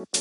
[0.00, 0.14] السلام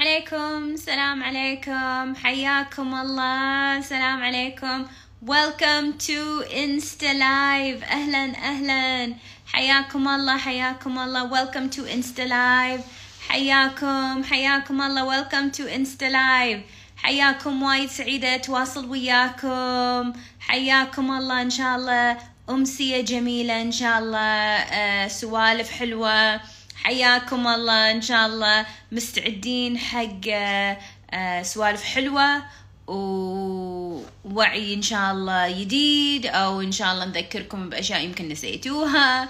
[0.00, 4.86] عليكم السلام عليكم حياكم الله السلام عليكم.
[5.26, 7.84] Welcome to Insta Live.
[7.84, 9.14] أهلا أهلا.
[9.46, 11.30] حياكم الله حياكم الله.
[11.30, 12.80] Welcome to Insta Live.
[13.28, 15.04] حياكم حياكم الله.
[15.04, 16.79] Welcome to Insta Live.
[17.02, 20.12] حياكم وايد سعيدة أتواصل وياكم.
[20.40, 22.16] حياكم الله إن شاء الله.
[22.50, 24.18] أمسية جميلة إن شاء الله.
[24.18, 26.40] آه سوالف حلوة.
[26.84, 28.66] حياكم الله إن شاء الله.
[28.92, 30.78] مستعدين حق آه
[31.10, 32.42] آه سوالف حلوة
[32.86, 39.28] ووعي إن شاء الله جديد أو إن شاء الله نذكركم بأشياء يمكن نسيتوها.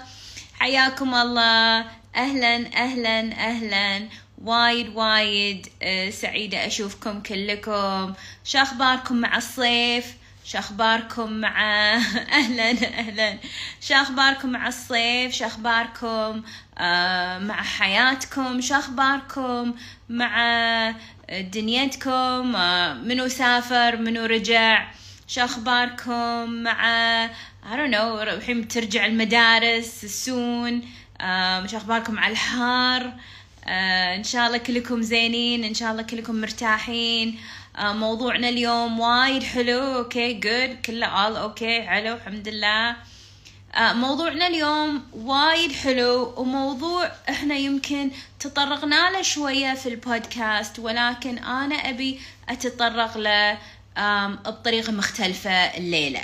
[0.59, 1.85] حياكم الله.
[2.15, 3.19] أهلا أهلا
[3.49, 4.07] أهلا.
[4.43, 8.13] وايد وايد آه، سعيدة أشوفكم كلكم.
[8.43, 10.05] شو أخباركم مع الصيف؟
[10.45, 11.61] شو أخباركم مع
[12.39, 12.69] أهلا
[12.99, 13.37] أهلا.
[13.81, 16.43] شو أخباركم مع الصيف؟ شو أخباركم
[16.77, 19.73] آه، مع حياتكم؟ شو أخباركم
[20.09, 20.93] مع
[21.31, 24.91] دنيتكم؟ آه، منو سافر منو رجع؟
[25.27, 26.81] شو أخباركم مع
[27.63, 30.81] I don't know الحين بترجع المدارس السون؟
[31.67, 33.13] شو أخباركم على الحار
[33.65, 37.39] آه، إن شاء الله كلكم زينين إن شاء الله كلكم مرتاحين.
[37.77, 42.95] آه، موضوعنا اليوم وايد حلو okay؟ good كله all okay حلو الحمد لله.
[43.75, 51.75] آه، موضوعنا اليوم وايد حلو وموضوع إحنا يمكن تطرقنا له شوية في البودكاست ولكن أنا
[51.75, 53.57] أبي أتطرق له
[54.45, 56.23] بطريقة مختلفة الليلة.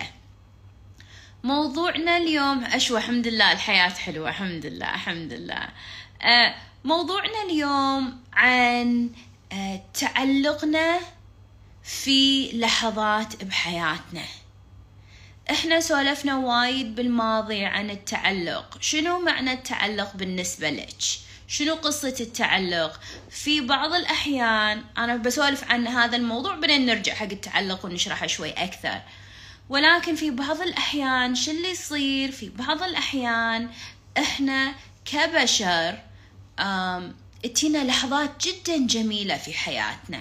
[1.44, 5.68] موضوعنا اليوم أشوى الحمد لله الحياة حلوة الحمد لله الحمد لله.
[6.22, 6.56] آه،
[6.88, 9.10] موضوعنا اليوم عن
[9.52, 11.00] آه، تعلقنا
[11.84, 14.24] في لحظات بحياتنا.
[15.52, 18.78] إحنا سولفنا وايد بالماضي عن التعلق.
[18.82, 20.96] شنو معنى التعلق بالنسبة لك؟
[21.48, 23.00] شنو قصة التعلق؟
[23.30, 29.02] في بعض الأحيان أنا بسولف عن هذا الموضوع بعدين نرجع حق التعلق ونشرحه شوي أكثر.
[29.70, 33.70] ولكن في بعض الأحيان شو اللي يصير؟ في بعض الأحيان
[34.18, 36.07] إحنا كبشر
[36.60, 37.16] آم،
[37.56, 40.20] تجينا لحظات جدا جميلة في حياتنا.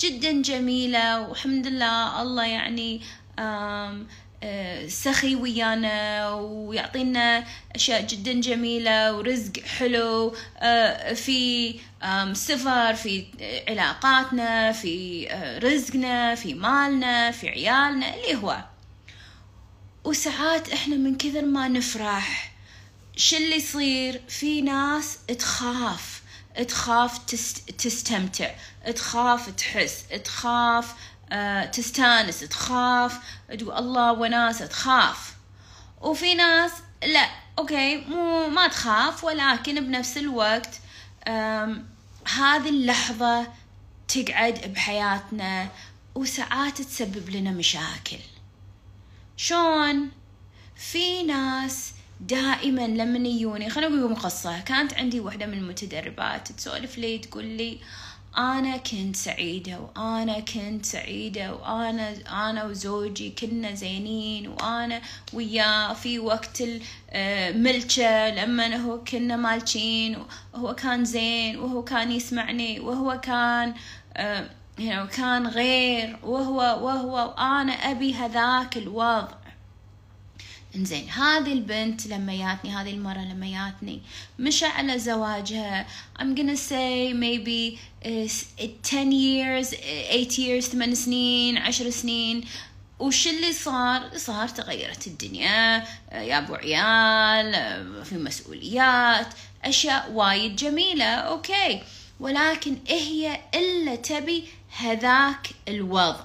[0.00, 3.00] جدا جميلة والحمد لله الله يعني
[3.38, 7.44] آه، سخي ويانا ويعطينا
[7.74, 11.74] أشياء جدا جميلة ورزق حلو آه، في
[12.32, 13.26] سفر في
[13.68, 18.64] علاقاتنا في آه، رزقنا في مالنا في عيالنا اللي هو.
[20.04, 22.52] وساعات إحنا من كثر ما نفرح
[23.16, 26.22] شو اللي يصير؟ في ناس تخاف
[26.68, 27.70] تخاف تست...
[27.70, 28.50] تستمتع
[28.94, 30.94] تخاف تحس تخاف
[31.32, 33.18] آه تستانس تخاف
[33.58, 35.34] تقول الله وناسة تخاف.
[36.00, 36.72] وفي ناس
[37.02, 40.80] لا أوكي مو ما تخاف ولكن بنفس الوقت
[42.36, 43.46] هذه اللحظة
[44.08, 45.68] تقعد بحياتنا
[46.14, 48.18] وساعات تسبب لنا مشاكل.
[49.36, 50.10] شلون؟
[50.76, 56.98] في ناس دائما لما يجوني خليني أقول لكم قصه كانت عندي واحدة من المتدربات تسولف
[56.98, 57.78] لي تقول لي
[58.38, 62.14] أنا كنت سعيدة وأنا كنت سعيدة وأنا
[62.50, 65.00] أنا وزوجي كنا زينين وأنا
[65.32, 66.62] وياه في وقت
[67.14, 70.18] الملكه لما هو كنا مالكين
[70.54, 73.74] وهو كان زين وهو كان يسمعني وهو كان
[74.16, 74.48] آه،
[74.78, 76.56] know, كان غير وهو
[76.86, 79.45] وهو وأنا أبي هذاك الوضع.
[80.76, 84.00] انزين هذه البنت لما جاتني هذه المرة لما جاتني
[84.38, 85.86] مش على زواجها.
[86.18, 88.28] I'm gonna say maybe uh,
[88.82, 92.44] 10 years 8 years 8 سنين 10 سنين.
[92.98, 95.84] وش اللي صار؟ صار تغيرت الدنيا.
[96.12, 97.54] يا أبو عيال
[98.04, 99.26] في مسؤوليات
[99.64, 101.82] أشياء وايد جميلة okay.
[102.20, 104.44] ولكن إيه هي إلا تبي
[104.76, 106.24] هذاك الوضع.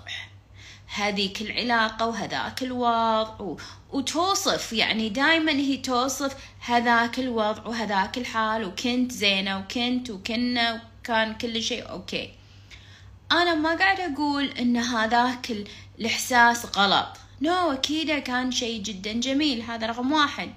[0.95, 3.57] هذيك العلاقة وهذاك الوضع.
[3.91, 11.63] وتوصف يعني دائما هي توصف هذاك الوضع وهذاك الحال وكنت زينة وكنت وكنا وكان كل
[11.63, 12.33] شيء okay.
[13.31, 15.67] أنا ما قاعدة أقول إن هذاك ال-
[15.99, 17.07] الإحساس غلط.
[17.41, 20.49] no no, أكيد كان شيء جدا جميل هذا رقم واحد.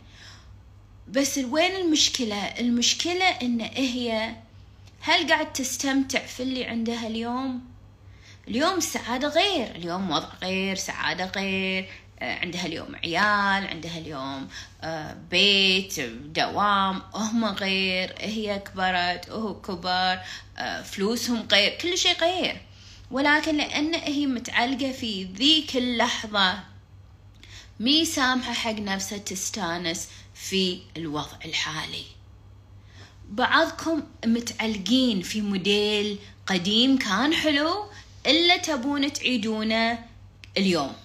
[1.08, 4.34] بس وين المشكلة؟ المشكلة إن هي
[5.00, 7.60] هل قاعد تستمتع في اللي عندها اليوم؟
[8.48, 11.88] اليوم السعادة غير اليوم وضع غير سعادة غير
[12.32, 14.48] عندها اليوم عيال عندها اليوم
[14.82, 20.18] آه، بيت دوام هم غير هي كبرت وهو كبر
[20.58, 22.60] آه، فلوسهم غير كل شيء غير.
[23.10, 26.58] ولكن لأن هي متعلقة في ذيك اللحظة
[27.80, 32.04] مي سامحة حق نفسها تستانس في الوضع الحالي.
[33.28, 37.84] بعضكم متعلقين في موديل قديم كان حلو
[38.26, 39.98] إلا تبون تعيدونه
[40.58, 41.03] اليوم.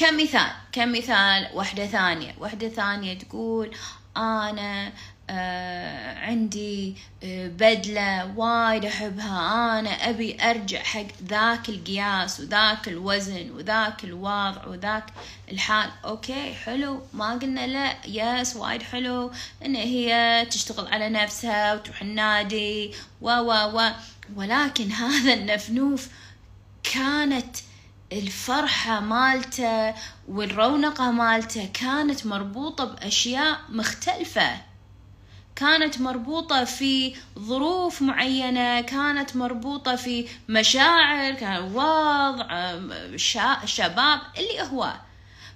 [0.00, 2.34] كمثال كمثال واحدة ثانية.
[2.38, 3.76] واحدة ثانية تقول
[4.16, 4.92] أنا
[5.30, 9.78] آه عندي آه بدلة وايد أحبها.
[9.78, 15.04] أنا أبي أرجع حق ذاك القياس وذاك الوزن وذاك الوضع وذاك
[15.52, 15.90] الحال.
[16.04, 17.02] okay حلو.
[17.12, 17.96] ما قلنا لا.
[18.06, 19.30] yes وايد حلو.
[19.64, 22.94] إن هي تشتغل على نفسها وتروح النادي.
[23.20, 23.90] و و و
[24.36, 26.08] ولكن هذا النفنوف
[26.82, 27.56] كانت
[28.12, 29.94] الفرحة مالته
[30.28, 34.56] والرونقة مالته كانت مربوطة بأشياء مختلفة.
[35.56, 42.74] كانت مربوطة في ظروف معينة كانت مربوطة في مشاعر كان وضع
[43.64, 44.92] شباب اللي هو.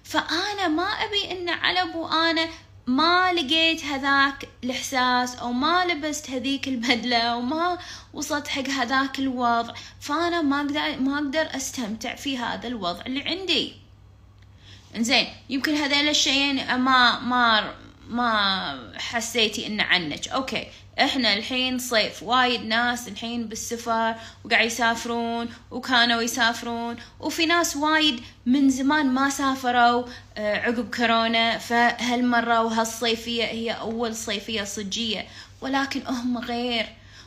[0.04, 2.48] فأنا ما أبي إن على أبو أنا
[2.86, 7.78] ما لقيت هذاك الإحساس أو ما لبست هذيك البدلة وما
[8.12, 13.76] وصلت حق هذاك الوضع فأنا ما أقدر ما أقدر أستمتع في هذا الوضع اللي عندي.
[14.96, 17.74] إنزين يمكن هذيل الشيئين ما ما
[18.08, 20.28] ما حسيتي إنه عنك.
[20.28, 20.66] أوكي.
[21.00, 24.14] إحنا الحين صيف وايد ناس الحين بالسفر
[24.44, 30.04] وقاعد يسافرون وكانوا يسافرون وفي ناس وايد من زمان ما سافروا
[30.36, 31.58] آه، عقب كورونا.
[31.58, 35.26] فهالمرة وهالصيفية هي أول صيفية صجية.
[35.60, 36.86] ولكن هم غير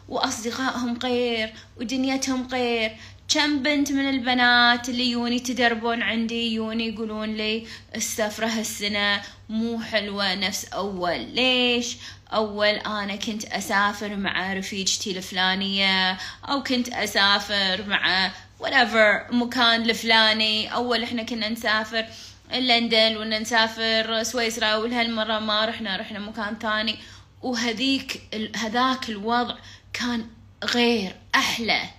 [0.10, 2.98] وأصدقائهم غير ودنيتهم غير.
[3.29, 10.35] كم بنت من البنات اللي يوني تدربون عندي يوني يقولون لي السفرة هالسنة مو حلوة
[10.35, 11.19] نفس أول.
[11.19, 11.97] ليش؟
[12.33, 16.18] أول أنا كنت أسافر مع رفيجتي الفلانية
[16.50, 18.31] أو كنت أسافر مع
[18.63, 20.74] whatever مكان الفلاني.
[20.74, 22.06] أول إحنا كنا نسافر
[22.53, 26.97] لندن ولا نسافر سويسرا ولهالمرة ما رحنا رحنا مكان ثاني
[27.41, 28.21] وهذيك
[28.56, 29.56] هذاك الوضع
[29.94, 30.27] كان
[30.63, 31.97] غير أحلى.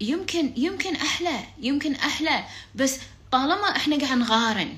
[0.00, 2.44] يمكن يمكن أحلى يمكن أحلى
[2.74, 3.00] بس
[3.32, 4.76] طالما إحنا قاعد نقارن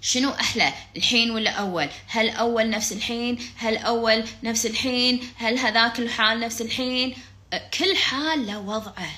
[0.00, 5.98] شنو أحلى؟ الحين ولا أول؟ هل أول نفس الحين؟ هل أول نفس الحين؟ هل هذاك
[5.98, 7.16] الحال نفس الحين؟
[7.78, 9.12] كل حال له وضعه.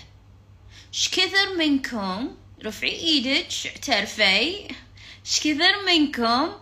[0.94, 4.68] إيش كثر منكم رفعي إيدك اعترفي
[5.26, 6.52] إيش كثر منكم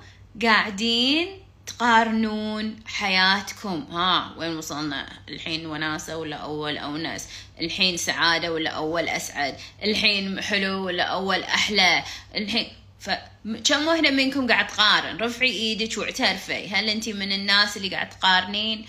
[0.43, 1.45] قاعدين
[1.78, 3.87] تقارنون حياتكم.
[3.90, 7.28] ها وين وصلنا؟ الحين وناسة ولا أول أونس
[7.61, 12.69] الحين سعادة ولا أول أسعد؟ الحين حلو ولا أول أحلى؟ الحين
[13.00, 16.69] فكم وحدة منكم قاعد تقارن؟ رفعي إيدك واعترفي.
[16.69, 18.87] هل انت من الناس اللي قاعد تقارنين؟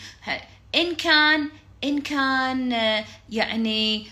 [0.75, 1.50] إن كان
[1.84, 4.07] إن كان آه، يعني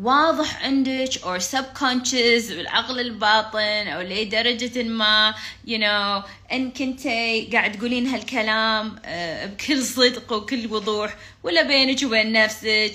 [0.00, 5.34] واضح عندك or subconscious بالعقل الباطن أو لدرجة ما
[5.66, 9.00] you know إن كنتي قاعد تقولين هالكلام uh,
[9.46, 12.92] بكل صدق وكل وضوح ولا بينك وبين نفسك.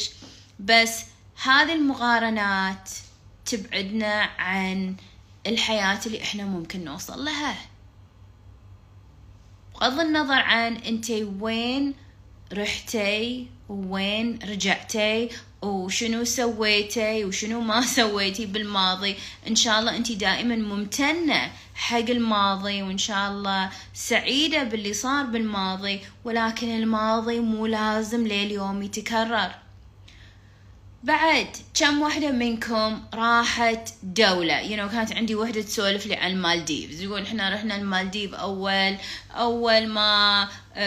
[0.59, 1.05] بس
[1.43, 2.89] هذه المقارنات
[3.45, 4.95] تبعدنا عن
[5.47, 7.55] الحياة اللي إحنا ممكن نوصل لها.
[9.73, 11.93] بغض النظر عن انتي وين
[12.53, 15.29] رحتي وين رجعتي
[15.61, 19.15] وشنو سويتي وشنو ما سويتي بالماضي.
[19.47, 25.99] إن شاء الله انت دائما ممتنة حق الماضي وإن شاء الله سعيدة باللي صار بالماضي
[26.23, 29.64] ولكن الماضي مو لازم لليوم يتكرر.
[31.05, 37.01] بعد كم وحدة منكم راحت دولة؟ You know كانت عندي وحدة تسولف لي عن المالديفز
[37.01, 38.97] يقول إحنا رحنا المالديف أول
[39.31, 40.77] أول ما uh,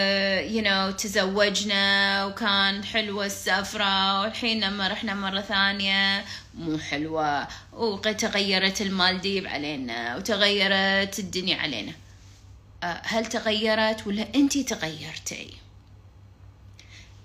[0.52, 7.48] you know تزوجنا وكان حلوة السفرة والحين لما رحنا مرة ثانية مو حلوة.
[7.72, 11.92] وقد تغيرت المالديف علينا وتغيرت الدنيا علينا.
[11.92, 15.67] uh, هل تغيرت ولا انتي تغيرتي؟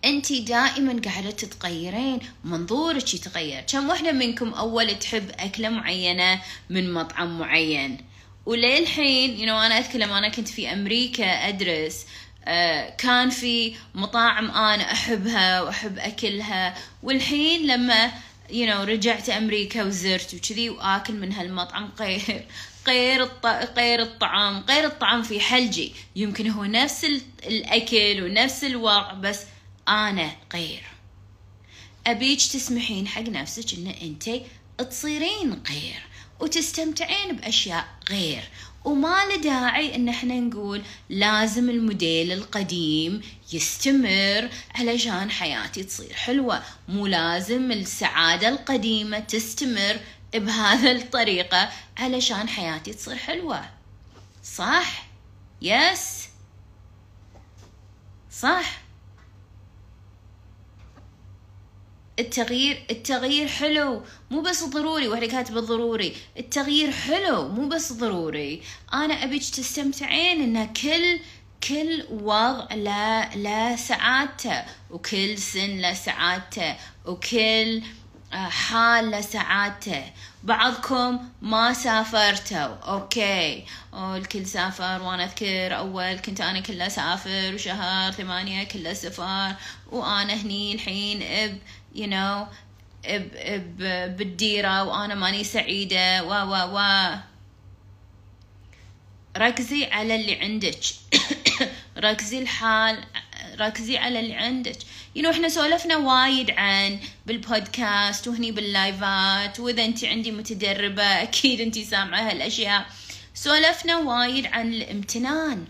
[0.06, 3.62] أنت دائما قاعدة تتغيرين منظورك يتغير.
[3.62, 7.98] كم واحدة منكم أول تحب أكلة معينة من مطعم معين؟
[8.46, 12.06] وللحين you know أنا أذكر لما أنا كنت في أمريكا أدرس
[12.44, 12.46] Uh,
[12.98, 16.76] كان في مطاعم أنا أحبها وأحب أكلها.
[17.04, 18.12] والحين لما
[18.50, 22.46] you know رجعت أمريكا وزرت وكذي وآكل من هالمطعم غير
[22.88, 23.46] غير الط...
[23.78, 25.94] غير الطعام غير الطعام في حلجي.
[26.16, 27.06] يمكن هو نفس
[27.48, 29.40] الأكل ونفس الوضع بس
[29.88, 30.84] أنا غير.
[32.08, 34.30] أبيك تسمحين حق نفسك إن أنت
[34.90, 36.04] تصيرين غير
[36.40, 38.44] وتستمتعين بأشياء غير.
[38.86, 43.22] وما له داعي إن إحنا نقول لازم الموديل القديم
[43.54, 46.64] يستمر علشان حياتي تصير حلوة.
[46.88, 50.00] مو لازم السعادة القديمة تستمر
[50.34, 53.70] بهذا الطريقة علشان حياتي تصير حلوة.
[54.44, 55.06] صح؟
[55.62, 56.28] يس
[58.32, 58.83] صح؟
[62.20, 64.02] التغيير التغيير حلو
[64.32, 66.16] مو بس ضروري واحدة كاتبة ضروري.
[66.38, 68.62] التغيير حلو مو بس ضروري.
[68.94, 71.20] أنا أبيك تستمتعين إن كل
[71.70, 77.82] كل وضع لا لا سعادته وكل سن له سعادته وكل
[78.34, 80.04] آه، حال لسعادته
[80.44, 83.66] بعضكم ما سافرتوا أوكي.
[83.94, 89.56] الكل سافر وأنا أذكر أول كنت أنا كله سافر وشهر ثمانية كله سفر
[89.92, 91.58] وأنا هني الحين إب
[91.96, 92.48] you know
[94.18, 96.80] بالديرة وأنا ماني سعيدة و و و
[99.38, 100.80] ركزي على اللي عندك.
[101.98, 103.04] ركزي الحال
[103.60, 104.78] ركزي على اللي عندك.
[105.16, 112.30] ينو إحنا سولفنا وايد عن بالبودكاست وهني باللايفات وإذا أنت عندي متدربة أكيد أنت سامعة
[112.30, 112.86] هالأشياء.
[113.34, 115.66] سولفنا وايد عن الامتنان.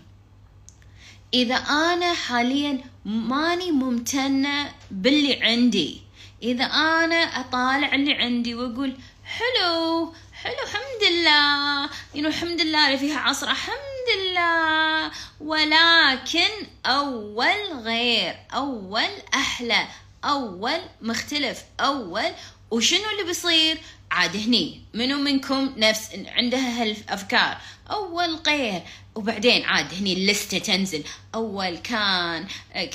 [1.34, 6.03] إذا أنا حاليا ماني ممتنة باللي عندي
[6.42, 11.90] إذا أنا أطالع اللي عندي وأقول حلو حلو الحمد لله.
[12.14, 15.10] ينو الحمد لله اللي فيها عصر الحمد لله.
[15.40, 19.86] ولكن أول غير أول أحلى
[20.24, 22.32] أول مختلف أول.
[22.70, 23.78] وشنو اللي بيصير؟
[24.14, 24.80] عاد هني.
[24.94, 27.56] منو منكم نفس عندها هالأفكار؟
[27.90, 28.82] أول غير.
[29.14, 31.04] وبعدين عاد هني اللستة تنزل.
[31.34, 32.46] أول كان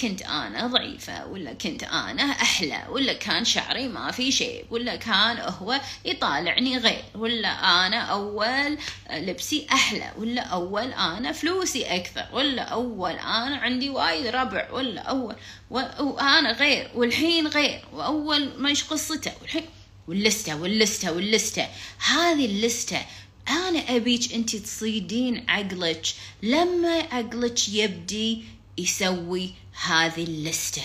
[0.01, 5.37] كنت أنا ضعيفة ولا كنت أنا أحلى ولا كان شعري ما في شيء ولا كان
[5.39, 7.47] هو يطالعني غير ولا
[7.87, 8.77] أنا أول
[9.11, 15.35] لبسي أحلى ولا أول أنا فلوسي أكثر ولا أول أنا عندي وايد ربع ولا أول
[15.69, 19.65] وأنا غير والحين غير وأول ما قصته والحين
[20.09, 21.67] واللستة واللستة واللستة.
[21.99, 23.05] هذه اللستة
[23.49, 26.05] أنا أبيك أنت تصيدين عقلك.
[26.43, 28.43] لما عقلك يبدي
[28.77, 30.83] يسوي هذه اللستة.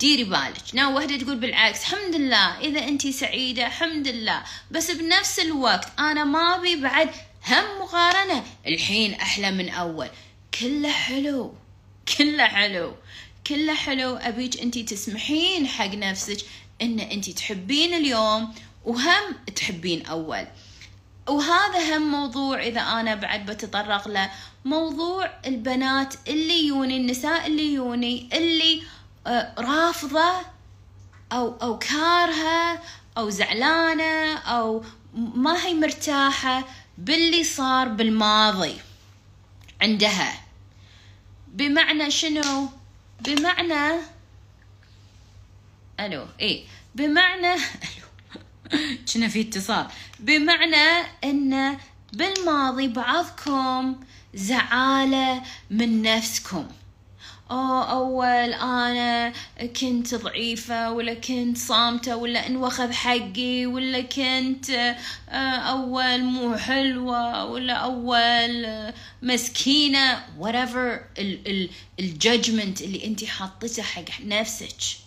[0.00, 0.74] ديري بالك.
[0.74, 1.80] ناو وحدة تقول بالعكس.
[1.80, 2.60] الحمد لله.
[2.60, 4.42] إذا أنت سعيدة الحمد لله.
[4.70, 7.10] بس بنفس الوقت أنا ما أبي بعد
[7.48, 8.44] هم مقارنة.
[8.66, 10.08] الحين أحلى من أول.
[10.60, 11.54] كله حلو.
[12.18, 12.94] كله حلو.
[13.46, 14.16] كله حلو.
[14.16, 16.38] أبيك أنت تسمحين حق نفسك.
[16.82, 18.54] أن أنت تحبين اليوم
[18.84, 20.46] وهم تحبين أول.
[21.28, 24.30] وهذا هم موضوع إذا أنا بعد بتطرق له
[24.64, 28.82] موضوع البنات اللي يوني النساء اللي يوني اللي
[29.26, 30.40] آه، رافضة
[31.32, 32.82] أو أو كارهة
[33.18, 36.64] أو زعلانة أو ما هي مرتاحة
[36.98, 38.74] باللي صار بالماضي
[39.82, 40.32] عندها.
[41.48, 42.68] بمعنى شنو؟
[43.20, 44.00] بمعنى
[46.00, 48.06] ألو اي بمعنى ألو
[49.14, 49.86] كنا في اتصال.
[50.20, 51.78] بمعنى أن
[52.12, 53.96] بالماضي بعضكم
[54.34, 56.66] زعالة من نفسكم.
[57.50, 59.32] أو أول أنا
[59.80, 67.72] كنت ضعيفة ولا كنت صامتة ولا انوخذ حقي ولا كنت آه، أول مو حلوة ولا
[67.72, 68.66] أول
[69.22, 71.00] مسكينة whatever
[71.98, 75.05] الججمنت اللي انت حطيته حق نفسك.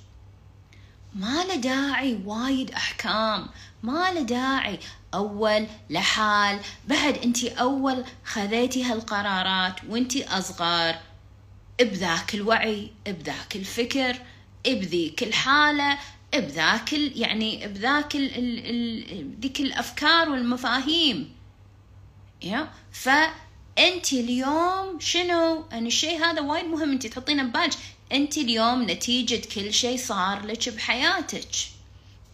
[1.15, 3.47] ما له داعي وايد أحكام
[3.83, 4.79] ما له داعي.
[5.13, 10.95] أول لحال بعد انت أول خذيتي هالقرارات وانت أصغر.
[11.79, 14.17] بذاك الوعي بذاك الفكر
[14.65, 15.97] بذيك الحالة
[16.33, 21.35] بذاك يعني بذاك ال ال ال ذيك الأفكار والمفاهيم.
[22.41, 27.77] يا فانت اليوم شنو؟ أن الشيء هذا وايد مهم انت تحطينه ببالك.
[28.11, 31.49] أنت اليوم نتيجة كل شيء صار لك بحياتك.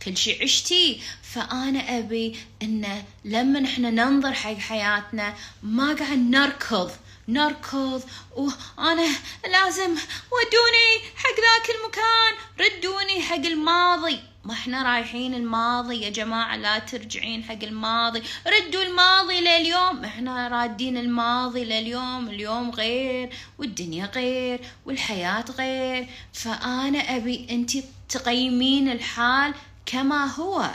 [0.05, 1.01] كل شيء عشتي.
[1.33, 6.91] فأنا أبي إن لما إحنا ننظر حق حياتنا ما قاعد نركض.
[7.27, 8.03] نركض.
[8.35, 9.07] وأنا
[9.51, 9.91] لازم
[10.35, 12.33] ودوني حق ذاك المكان.
[12.59, 14.19] ردوني حق الماضي.
[14.45, 18.23] ما إحنا رايحين الماضي يا جماعة لا ترجعين حق الماضي.
[18.47, 20.05] ردوا الماضي لليوم.
[20.05, 22.27] إحنا رادين الماضي لليوم.
[22.29, 26.07] اليوم غير والدنيا غير والحياة غير.
[26.33, 27.71] فأنا أبي أنت
[28.09, 29.53] تقيمين الحال
[29.85, 30.69] كما هو.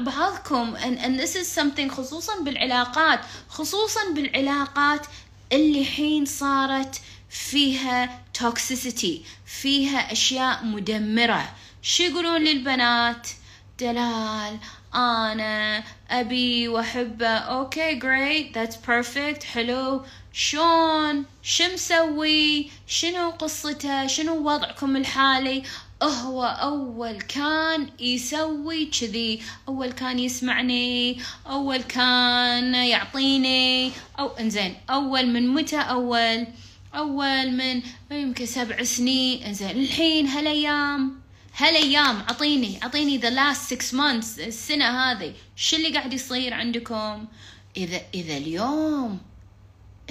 [0.00, 3.20] بعضكم and, this is something خصوصا بالعلاقات.
[3.48, 5.06] خصوصا بالعلاقات
[5.52, 11.54] اللي حين صارت فيها توكسيسيتي فيها أشياء مدمرة.
[11.82, 13.28] شو يقولون للبنات.
[13.78, 14.58] دلال
[14.94, 20.02] أنا أبي وأحبه okay great that's perfect حلو.
[20.32, 25.62] شلون شو مسوي شنو قصته؟ شنو وضعكم الحالي؟
[26.02, 29.42] هو أول كان يسوي كذي.
[29.68, 31.20] أول كان يسمعني.
[31.46, 33.92] أول كان يعطيني.
[34.18, 34.76] أو إنزين.
[34.90, 36.46] أول من متى أول؟
[36.94, 39.42] أول من يمكن سبع سنين.
[39.42, 39.70] إنزين.
[39.70, 41.19] الحين هالأيام.
[41.60, 47.26] هالأيام أعطيني أعطيني the last six months السنة هذه شو اللي قاعد يصير عندكم؟
[47.76, 49.20] إذا إذا اليوم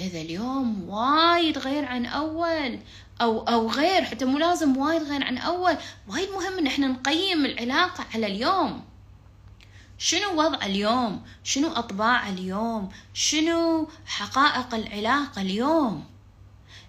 [0.00, 2.78] إذا اليوم وايد غير عن أول
[3.20, 5.76] أو أو غير حتى مو لازم وايد غير عن أول
[6.08, 8.84] وايد مهم إن إحنا نقيم العلاقة على اليوم.
[9.98, 16.04] شنو وضع اليوم؟ شنو أطباع اليوم؟ شنو حقائق العلاقة اليوم؟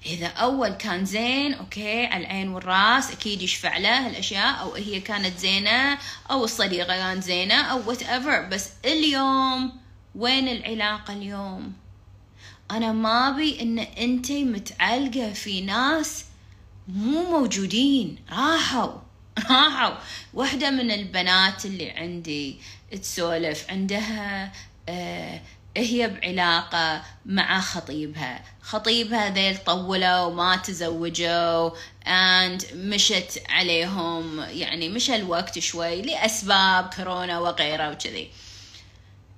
[0.06, 5.98] إذا أول كان زين okay العين والرأس أكيد يشفع له الأشياء أو هي كانت زينة
[6.32, 9.72] أو الصديقة كانت زينة أو whatever بس اليوم
[10.16, 11.74] وين العلاقة اليوم؟
[12.72, 16.26] أنا ما أبي إن أنتي متعلقة في ناس
[16.88, 18.18] مو موجودين.
[18.32, 18.94] راحوا
[19.50, 19.98] راحوا.
[20.34, 22.58] واحدة من البنات اللي عندي
[23.02, 24.52] تسولف عندها
[24.90, 25.42] آه
[25.78, 28.44] هي بعلاقة مع خطيبها.
[28.62, 31.70] خطيبها ذيل طولوا وما تزوجوا
[32.06, 38.30] and مشت عليهم يعني مشى الوقت شوي لأسباب كورونا وغيرها وكذي.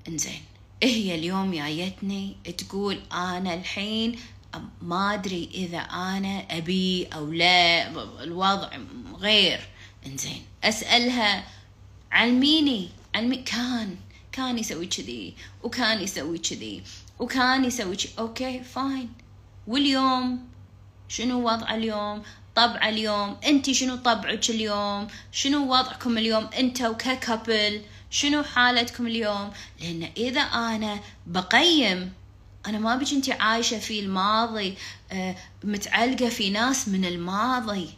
[0.08, 0.42] إنزين
[0.84, 4.20] هي اليوم جايتني تقول أنا الحين
[4.82, 7.88] ما أدري إذا أنا أبي أو لا
[8.24, 8.70] الوضع
[9.20, 9.60] غير.
[10.06, 11.44] إنزين أسألها
[12.12, 13.96] علميني علمي كان.
[14.34, 16.84] كان يسوي كذي وكان يسوي كذي
[17.20, 18.10] وكان يسوي كذي.
[18.20, 19.14] okay fine.
[19.68, 20.48] واليوم؟
[21.08, 22.24] شنو وضع اليوم؟
[22.56, 23.38] طبع اليوم.
[23.46, 30.42] أنت شنو طبعك اليوم؟ شنو وضعكم اليوم؟ أنتوا ك couple شنو حالتكم اليوم؟ لأن إذا
[30.42, 32.14] أنا بقيم
[32.66, 34.76] أنا ما بيجي أنت عايشة في الماضي
[35.12, 37.90] آه، متعلقة في ناس من الماضي.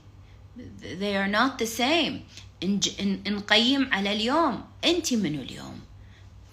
[0.82, 2.14] They are not the same.
[3.28, 4.64] نقيم على اليوم.
[4.86, 5.75] أنت منو اليوم؟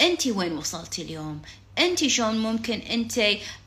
[0.02, 1.42] أنت وين وصلتي اليوم؟
[1.78, 3.18] أنت شلون ممكن أنت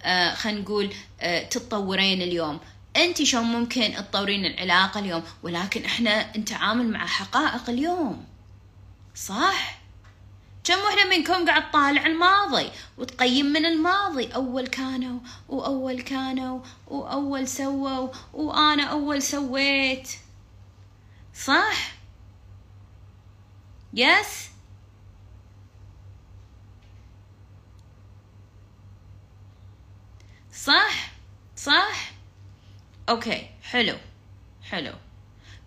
[0.03, 2.59] آه، خلينا نقول آه، تتطورين اليوم؟
[2.97, 8.25] انت شلون ممكن تطورين العلاقة اليوم؟ ولكن إحنا نتعامل مع حقائق اليوم.
[9.15, 9.79] صح؟
[10.63, 15.19] كم وحدة منكم قاعد طالع الماضي وتقيم من الماضي؟ أول كانوا
[15.49, 20.09] وأول كانوا وأول سووا وأنا أول سويت.
[21.45, 21.95] صح؟
[23.93, 24.44] yes
[30.65, 31.11] صح؟
[31.55, 32.11] صح؟
[33.09, 33.97] okay حلو
[34.69, 34.93] حلو.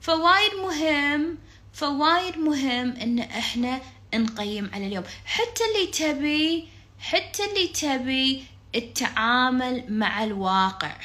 [0.00, 1.38] فوايد مهم
[1.72, 3.80] فوايد مهم إن إحنا
[4.14, 5.04] نقيم على اليوم.
[5.24, 6.68] حتى اللي تبي
[7.00, 10.96] حتى اللي تبي التعامل مع الواقع.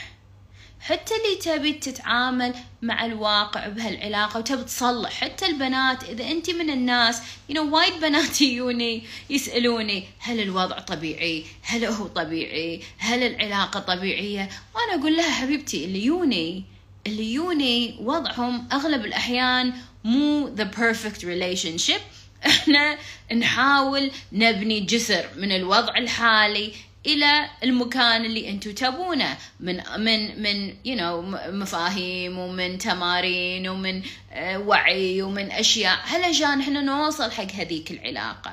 [0.84, 5.12] حتى اللي تبي تتعامل مع الواقع بهالعلاقة وتبي تصلح.
[5.12, 11.46] حتى البنات إذا أنت من الناس you know, وايد بنات يجوني يسألوني هل الوضع طبيعي؟
[11.62, 16.64] هل هو طبيعي؟ هل العلاقة طبيعية؟ وأنا أقول لها حبيبتي اللي يوني
[17.08, 22.02] اللي يوني وضعهم أغلب الأحيان مو the perfect relationship.
[22.46, 22.98] إحنا
[23.36, 26.74] نحاول نبني جسر من الوضع الحالي
[27.06, 29.38] إلى المكان اللي أنتم تبونه.
[29.60, 31.14] من من من you know
[31.50, 36.00] مفاهيم ومن تمارين ومن آه، وعي ومن أشياء.
[36.14, 38.52] علشان إحنا نوصل حق هذيك العلاقة؟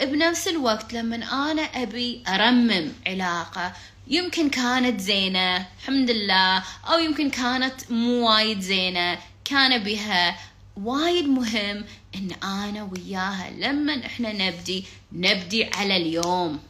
[0.00, 3.72] بنفس الوقت لما أنا أبي أرمم علاقة
[4.08, 10.38] يمكن كانت زينة الحمد لله أو يمكن كانت مو وايد زينة كان بها
[10.76, 16.60] وايد مهم إن أنا وياها لما إحنا نبدي نبدي على اليوم.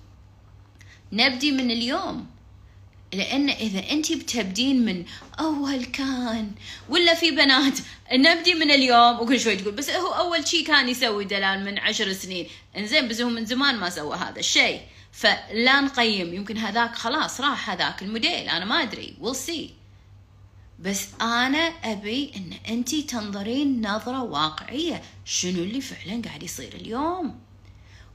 [1.12, 2.26] نبدي من اليوم.
[3.12, 5.04] لأن إذا انت بتبدين من
[5.40, 6.50] أول كان
[6.88, 7.78] ولا في بنات
[8.12, 12.12] نبدي من اليوم وكل شوي تقول بس هو أول شيء كان يسوي دلال من عشر
[12.12, 12.46] سنين.
[12.76, 14.80] إنزين بس هو من زمان ما سوى هذا الشيء.
[15.12, 16.34] فلا نقيم.
[16.34, 19.16] يمكن هذاك خلاص راح هذاك الموديل أنا ما أدري.
[19.22, 19.70] We'll see.
[20.78, 25.02] بس أنا أبي إن أنتي تنظرين نظرة واقعية.
[25.24, 27.47] شنو اللي فعلا قاعد يصير اليوم؟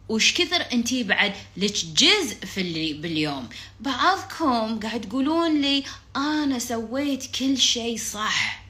[0.10, 5.84] وش كثر انتي بعد لك جزء في اللي باليوم؟ بعضكم قاعد تقولون لي
[6.16, 8.64] أنا سويت كل شيء صح.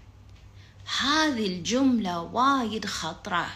[1.01, 3.47] هذه الجملة وايد خطرة.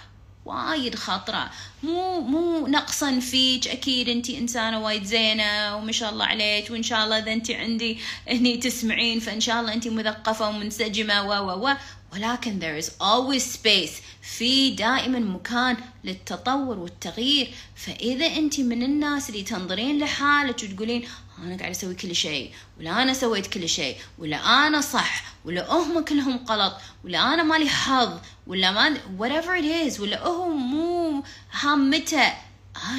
[0.45, 1.51] وايد خطرة.
[1.83, 3.67] مو مو نقصا فيك.
[3.67, 6.71] أكيد أنت إنسانة وايد زينة وما شاء الله عليك.
[6.71, 11.31] وإن شاء الله إذا أنت عندي هني تسمعين فإن شاء الله أنت مثقفة ومنسجمة و
[11.31, 11.73] و و.
[12.13, 14.02] ولكن there is always space.
[14.22, 17.54] في دائما مكان للتطور والتغيير.
[17.76, 21.08] فإذا أنت من الناس اللي تنظرين لحالك وتقولين
[21.43, 26.00] أنا قاعد أسوي كل شيء ولا أنا سويت كل شيء ولا أنا صح ولا هم
[26.00, 32.34] كلهم غلط ولا أنا مالي حظ ولا ما whatever it is ولا هو مو هامته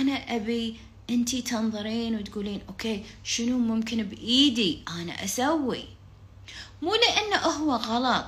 [0.01, 0.77] أنا أبي
[1.11, 5.85] انتي تنظرين وتقولين أوكي شنو ممكن بإيدي أنا أسوي؟
[6.83, 8.27] مو لأنه هو غلط.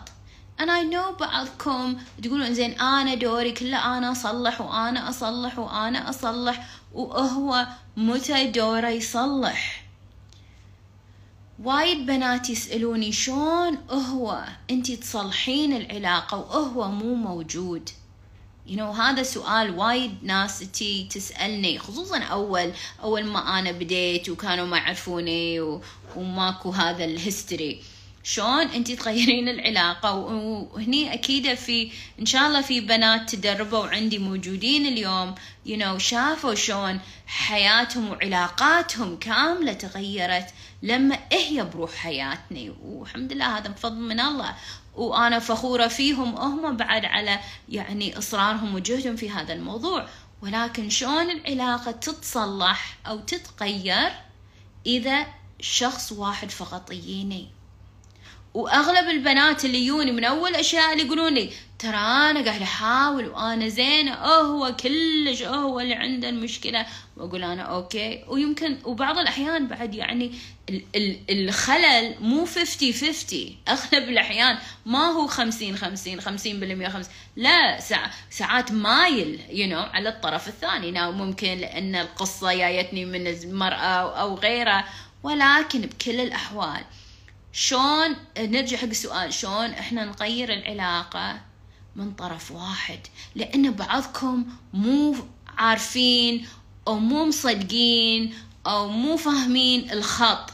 [0.61, 6.66] And I know بعضكم تقولون زين أنا دوري كله أنا أصلح وأنا أصلح وأنا أصلح.
[6.92, 9.85] وهو متى دوره يصلح؟
[11.64, 17.90] وايد بنات يسألوني شلون هو انتي تصلحين العلاقة وهو مو موجود.
[18.66, 24.66] You know هذا سؤال وايد ناس تي تسألني خصوصا أول أول ما أنا بديت وكانوا
[24.66, 25.61] ما يعرفوني
[26.16, 27.83] وماكو هذا ال history
[28.22, 34.87] شلون انت تغيرين العلاقة؟ وهني أكيد في إن شاء الله في بنات تدربوا عندي موجودين
[34.87, 35.35] اليوم
[35.66, 40.46] you know شافوا شلون حياتهم وعلاقاتهم كاملة تغيرت
[40.83, 42.74] لما هي بروحها يتني.
[42.85, 44.54] والحمد لله هذا بفضل من الله.
[44.94, 50.06] وأنا فخورة فيهم هم بعد على يعني إصرارهم وجهدهم في هذا الموضوع.
[50.42, 54.12] ولكن شلون العلاقة تتصلح أو تتغير
[54.87, 55.26] إذا
[55.61, 57.60] شخص واحد فقط يجيني؟
[58.54, 63.68] وأغلب البنات اللي يوني من أول أشياء اللي يقولون لي ترى أنا قاعدة أحاول وأنا
[63.68, 66.86] زينه هو كلش هو اللي عنده المشكلة.
[67.16, 68.24] وأقول أنا أوكي.
[68.28, 70.32] ويمكن وبعض الأحيان بعد يعني
[71.30, 77.04] الخلل مو 50 50 أغلب الأحيان ما هو 50 50 50% 50
[77.36, 77.80] لا
[78.30, 80.90] ساعات مايل يو you know على الطرف الثاني.
[80.90, 84.84] ناو ممكن لأن القصة جايتني من المرأة أو غيره
[85.22, 86.84] ولكن بكل الأحوال
[87.52, 91.40] شلون نرجع حق السؤال شلون إحنا نغير العلاقة
[91.96, 92.98] من طرف واحد
[93.34, 95.16] لأن بعضكم مو
[95.58, 96.46] عارفين
[96.88, 98.34] أو مو مصدقين
[98.66, 100.52] أو مو فاهمين الخط.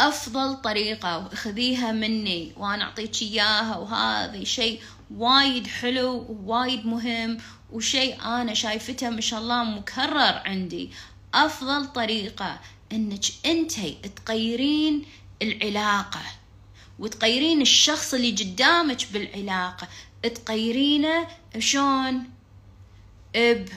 [0.00, 4.82] أفضل طريقة وخذيها مني وأنا أعطيك إياها وهذا شيء
[5.16, 7.38] وايد حلو ووايد مهم
[7.72, 10.90] وشيء أنا شايفته ما شاء الله مكرر عندي.
[11.34, 12.60] أفضل طريقة
[12.94, 15.04] أنك انتي تغيرين
[15.42, 16.22] العلاقة
[16.98, 19.88] وتغيرين الشخص اللي قدامك بالعلاقة
[20.46, 21.28] تغيرينه
[21.58, 22.24] شلون
[23.36, 23.68] ب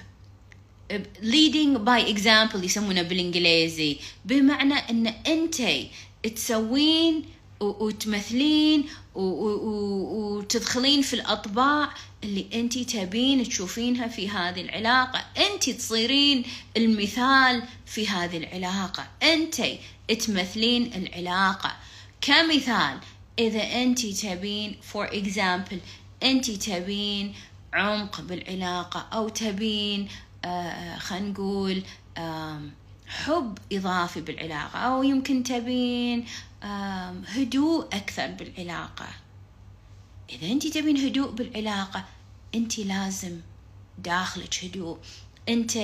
[1.21, 3.97] leading by example يسمونه بالإنجليزي.
[4.25, 5.91] بمعنى أن انتي
[6.35, 7.25] تسوين
[7.59, 15.25] وتمثلين وتدخلين في الأطباع اللي انت تبين تشوفينها في هذه العلاقة.
[15.37, 16.43] انت تصيرين
[16.77, 19.07] المثال في هذه العلاقة.
[19.23, 19.61] انت
[20.25, 21.75] تمثلين العلاقة.
[22.21, 22.99] كمثال
[23.39, 25.75] إذا انت تبين for example
[26.23, 27.35] انت تبين
[27.73, 30.07] عمق بالعلاقة أو تبين
[30.45, 31.83] آه خلينا نقول
[32.17, 32.61] آه
[33.07, 36.25] حب إضافي بالعلاقة أو يمكن تبين
[37.27, 39.07] هدوء أكثر بالعلاقة.
[40.29, 42.05] إذا أنت تبين هدوء بالعلاقة
[42.55, 43.39] أنت لازم
[43.97, 44.97] داخلك هدوء.
[45.49, 45.77] أنت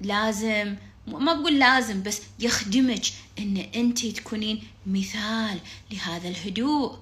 [0.00, 3.02] لازم ما بقول لازم بس يخدمك
[3.38, 5.58] إن أنت تكونين مثال
[5.90, 6.98] لهذا الهدوء.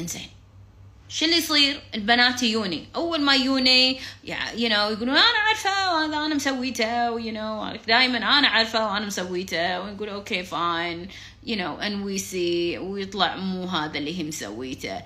[0.00, 0.28] إنزين.
[1.08, 2.86] شو اللي يصير؟ البنات يوني.
[2.96, 4.00] أول ما يوني
[4.54, 9.06] you know يقولون أنا عارفه وهذا أنا مسويته و you know دائما أنا عارفه وأنا
[9.06, 11.08] مسويته ونقول okay fine
[11.46, 15.02] you know and we see ويطلع مو هذا اللي هي مسويته.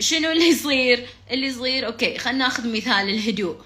[0.00, 3.56] شنو اللي يصير؟ اللي يصير okay خلينا ناخذ مثال الهدوء.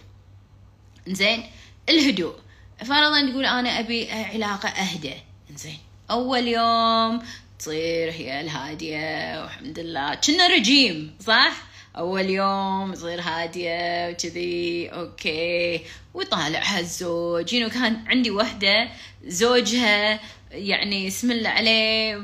[1.09, 1.45] زين
[1.89, 2.35] الهدوء.
[2.81, 5.15] فرضا تقول أنا أبي علاقة أهدى.
[5.57, 5.79] زين
[6.11, 7.23] أول يوم
[7.59, 10.15] تصير هي الهادية والحمد لله.
[10.15, 11.53] كنا رجيم صح؟
[11.97, 15.81] أول يوم تصير هادية وكذي أوكي.
[16.15, 18.89] ويطالعها الزوج ينو كان عندي وحدة
[19.27, 20.21] زوجها
[20.51, 22.23] يعني اسم الله عليه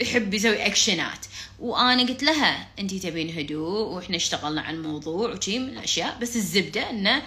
[0.00, 1.26] يحب يسوي أكشنات
[1.62, 6.90] وأنا قلت لها انتي تبين هدوء وإحنا اشتغلنا على الموضوع وشي من الأشياء بس الزبدة
[6.90, 7.22] انه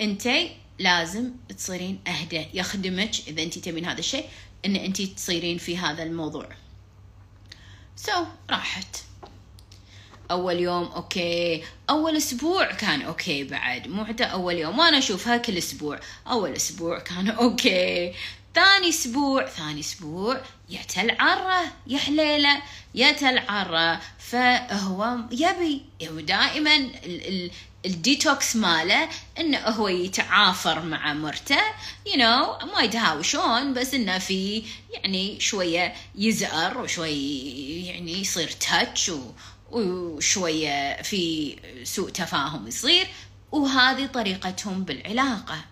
[0.00, 2.46] انتي لازم تصيرين أهدى.
[2.54, 4.24] يخدمك إذا انتي تبين هذا الشيء
[4.66, 6.48] إن انتي تصيرين في هذا الموضوع.
[7.96, 8.96] so, راحت.
[10.30, 11.62] أول يوم okay.
[11.90, 13.88] أول أسبوع كان okay بعد.
[13.88, 16.00] مو حتى أول يوم وأنا أشوفها كل أسبوع.
[16.26, 18.14] أول أسبوع كان okay.
[18.54, 22.62] ثاني أسبوع ثاني أسبوع يا العفرة يا حليله
[22.94, 27.50] يا العفرة فهو يبي دائما ال
[27.86, 31.58] الديتوكس ماله إنه هو يتعافر مع مرته
[32.06, 39.12] you know, ما يتهاوشون بس إنه في يعني شوية يزأر وشوي يعني يصير touch
[39.70, 43.06] وشوية في سوء تفاهم يصير.
[43.52, 45.64] وهذه طريقتهم بالعلاقة.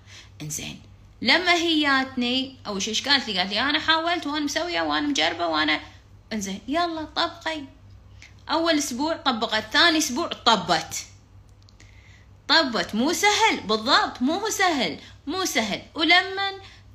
[0.42, 0.91] إنزين.
[1.22, 5.46] لما هي جاتني اول شيء قالت لي؟ قالت لي أنا حاولت وأنا مسوية وأنا مجربة
[5.46, 5.80] وأنا
[6.32, 6.60] إنزين.
[6.68, 7.62] يلا طبقي.
[8.50, 11.06] أول أسبوع طبقت ثاني أسبوع طبّت.
[12.48, 12.94] طبّت.
[12.94, 13.60] مو سهل.
[13.64, 14.22] بالضبط.
[14.22, 14.98] مو سهل.
[15.26, 15.82] مو سهل.
[15.94, 16.52] ولما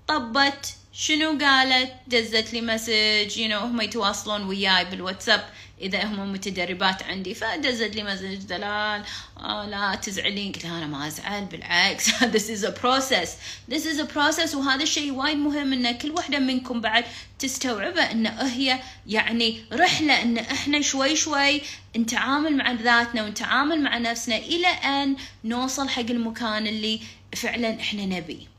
[0.08, 5.50] طبت شنو قالت؟ دزت لي مسج يو هم يتواصلون وياي بالواتساب.
[5.82, 9.04] إذا هم متدربات عندي فدزت لي مسج دلال
[9.40, 12.10] آه لا تزعلين قلت أنا ما أزعل بالعكس.
[12.36, 13.30] This is a process.
[13.72, 17.06] This is a process وهذا الشيء وايد مهم إن كل وحدة منكم بعد
[17.40, 21.62] تستوعبه إن هي يعني رحلة إن إحنا شوي شوي
[21.98, 27.00] نتعامل مع ذاتنا ونتعامل مع نفسنا إلى أن نوصل حق المكان اللي
[27.36, 28.57] فعلا إحنا نبيه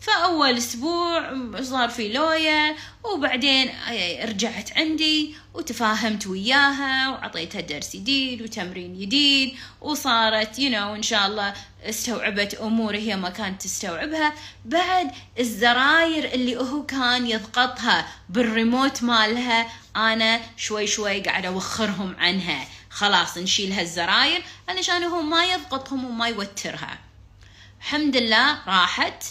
[0.00, 3.70] فأول أسبوع صار في لويا وبعدين
[4.24, 11.26] رجعت عندي وتفاهمت وياها وعطيتها درس جديد وتمرين جديد وصارت يو you know إن شاء
[11.26, 14.34] الله استوعبت أمور هي ما كانت تستوعبها.
[14.64, 22.68] بعد الزراير اللي هو كان يضغطها بالريموت مالها أنا شوي شوي قاعدة أوخرهم عنها.
[22.90, 26.98] خلاص نشيل هالزراير علشان هو ما يضغطهم وما يوترها.
[27.80, 29.24] الحمد لله راحت.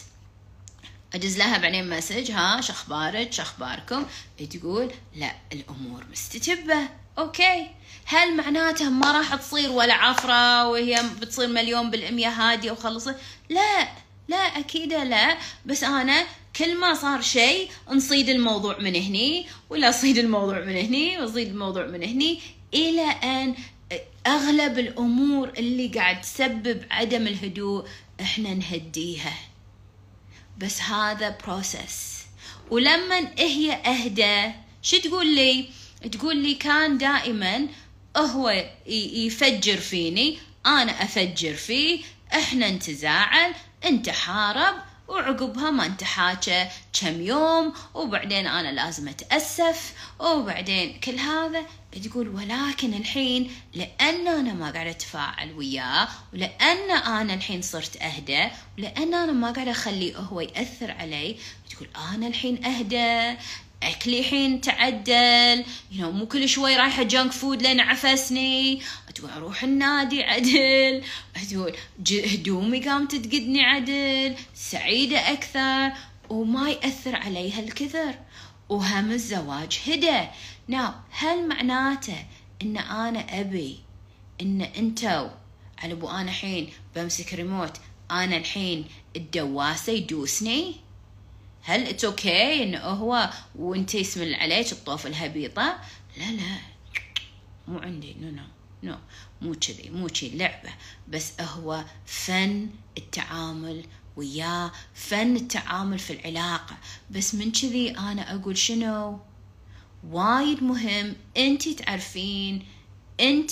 [1.14, 4.06] أدز لها بعدين مسج ها شخبارك شخباركم
[4.50, 6.90] تقول لا الأمور مستتبة.
[7.18, 7.68] okay.
[8.06, 13.16] هل معناته ما راح تصير ولا عفرة وهي بتصير مليون بالمية هادية وخلصت؟
[13.50, 13.88] لا
[14.28, 15.38] لا أكيد لا.
[15.66, 21.22] بس أنا كل ما صار شيء نصيد الموضوع من هني ولا صيد الموضوع من هني
[21.22, 22.40] وصيد الموضوع من هني
[22.74, 23.56] إلى أن
[24.28, 27.88] أغلب الأمور اللي قاعد تسبب عدم الهدوء
[28.22, 29.34] إحنا نهديها.
[30.60, 32.20] بس هذا بروسس
[32.72, 35.70] ولما هي أهدى شو تقول لي؟
[36.12, 37.68] تقول لي كان دائما
[38.18, 42.02] هو يفجر فيني أنا أفجر فيه
[42.34, 43.54] إحنا نتزاعل
[43.86, 44.76] أنت حارب
[45.08, 46.70] وعقبها ما أنت حاجة
[47.02, 51.66] كم يوم وبعدين أنا لازم أتأسف وبعدين كل هذا
[52.04, 58.48] تقول ولكن الحين لأن أنا ما قاعدة أتفاعل وياه ولأن أنا الحين صرت أهدى
[58.78, 61.36] ولأن أنا ما قاعدة أخليه هو يأثر علي
[61.70, 63.38] تقول أنا الحين أهدى
[63.84, 68.82] أكلي الحين تعدل you know, مو كل شوي رايحة جانك فود لين عفسني.
[69.16, 71.04] تقول أروح النادي عدل.
[71.50, 71.76] تقول
[72.12, 74.36] هدومي قامت تقدني عدل.
[74.56, 75.92] سعيدة أكثر.
[76.30, 78.16] وما يأثر عليها الكثر
[78.70, 80.28] وهم الزواج هدى.
[80.70, 82.26] ناو هل معناته
[82.62, 83.80] إن أنا أبي
[84.42, 85.30] إن أنتو
[85.78, 87.78] على أبو أنا الحين بمسك ريموت
[88.12, 90.76] أنا الحين الدواسة يدوسني؟
[91.62, 95.80] هل it's okay okay انه هو وإنت يسمن عليك الطوف الهبيطة؟
[96.18, 96.58] لا لا.
[97.68, 98.16] مو عندي.
[98.22, 98.44] no no
[98.84, 98.96] no
[99.42, 99.90] مو كذي.
[99.90, 100.30] مو كذي.
[100.30, 100.70] لعبة.
[101.08, 104.72] بس هو فن التعامل وياه.
[104.94, 106.78] فن التعامل في العلاقة.
[107.12, 109.20] بس من كذي أنا أقول شنو؟
[110.12, 112.66] وايد مهم انت تعرفين
[113.20, 113.52] انت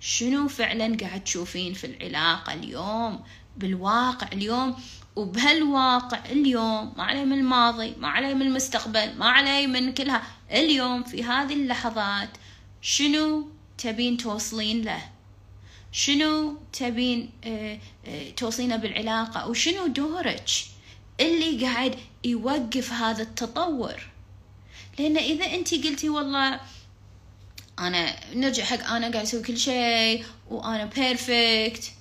[0.00, 3.20] شنو فعلا قاعد تشوفين في العلاقة اليوم
[3.56, 4.76] بالواقع اليوم
[5.16, 10.22] وبهالواقع اليوم ما علي من الماضي ما علي من المستقبل ما علي من كلها.
[10.52, 12.28] اليوم في هذه اللحظات
[12.80, 15.02] شنو تبين توصلين له؟
[15.92, 20.50] شنو تبين آه آه توصينه بالعلاقة؟ وشنو دورك؟
[21.20, 24.09] اللي قاعد يوقف هذا التطور.
[25.00, 26.60] لأن إذا أنت قلتي والله
[27.78, 31.92] أنا نرجع حق أنا قاعد أسوي كل شيء وأنا perfect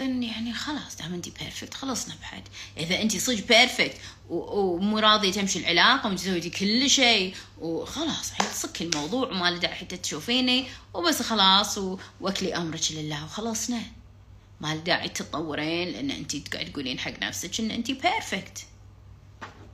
[0.00, 2.42] then يعني خلاص دام انت perfect خلصنا بعد.
[2.76, 3.96] إذا انت صدق perfect
[4.30, 9.96] ومو راضية تمشي العلاقة وتسوي كل شيء وخلاص يعني صك الموضوع وما له داعي حتى
[9.96, 11.78] تشوفيني وبس خلاص
[12.20, 13.82] واكلي أمرك لله وخلصنا.
[14.60, 18.66] ما له داعي تتطورين لأن انت قاعد تقولين حق نفسك إن انت perfect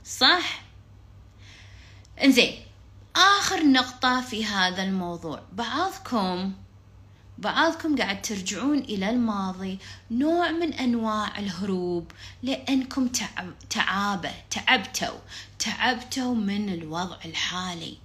[0.05, 0.62] صح؟
[2.23, 2.53] إنزين
[3.15, 5.41] آخر نقطة في هذا الموضوع.
[5.53, 6.53] بعضكم
[7.37, 9.79] بعضكم قاعد ترجعون إلى الماضي
[10.11, 12.11] نوع من أنواع الهروب
[12.43, 13.09] لأنكم
[13.69, 15.17] تعابة تعبتوا
[15.59, 17.97] تعبتوا من الوضع الحالي.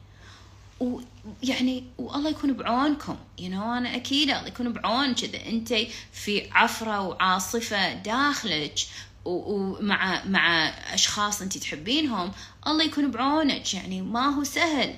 [0.80, 5.74] ويعني والله يكون بعونكم you know أنا أكيد الله يكون بعونك إذا أنت
[6.12, 8.78] في عفرة وعاصفة داخلك.
[9.24, 12.32] ومع مع أشخاص أنت تحبينهم
[12.66, 14.94] الله يكون بعونك يعني ما هو سهل.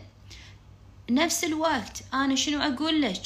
[1.10, 3.22] نفس الوقت أنا شنو أقول لك؟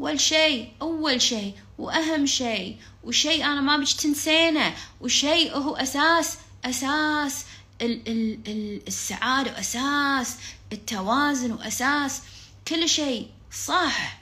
[0.00, 7.44] أول شيء أول شيء وأهم شيء وشيء أنا ما بيش تنسينه وشيء هو أساس أساس
[7.82, 10.36] ال ال ال السعادة وأساس
[10.72, 12.22] التوازن وأساس
[12.68, 14.19] كل شيء صح.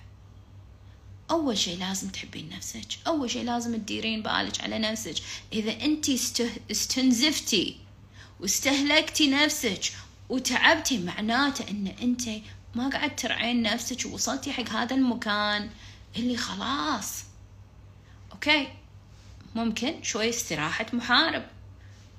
[1.30, 2.86] أول شيء لازم تحبين نفسك.
[3.06, 5.14] أول شيء لازم تديرين بالك على نفسك.
[5.52, 6.10] إذا أنت
[6.70, 7.76] استنزفتي
[8.40, 9.80] واستهلكتي نفسك
[10.28, 12.22] وتعبتي معناته أن أنت
[12.74, 15.70] ما قاعد ترعين نفسك ووصلتي حق هذا المكان
[16.16, 17.22] اللي خلاص.
[18.32, 18.68] أوكي؟
[19.54, 21.46] ممكن شوي استراحة محارب.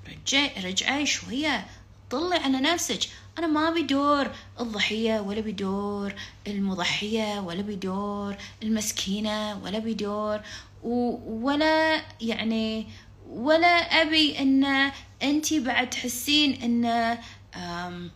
[0.08, 1.68] رجعي رجعي شوية.
[2.10, 3.00] طلي على نفسك.
[3.40, 4.28] أنا ما بدور
[4.60, 6.14] الضحية ولا بدور
[6.48, 10.40] المضحية ولا بدور المسكينة ولا بدور
[10.84, 12.88] ولا يعني
[13.30, 13.68] ولا
[14.02, 14.92] أبي أن
[15.24, 16.86] أنت بعد تحسين أن
[17.56, 18.10] آه،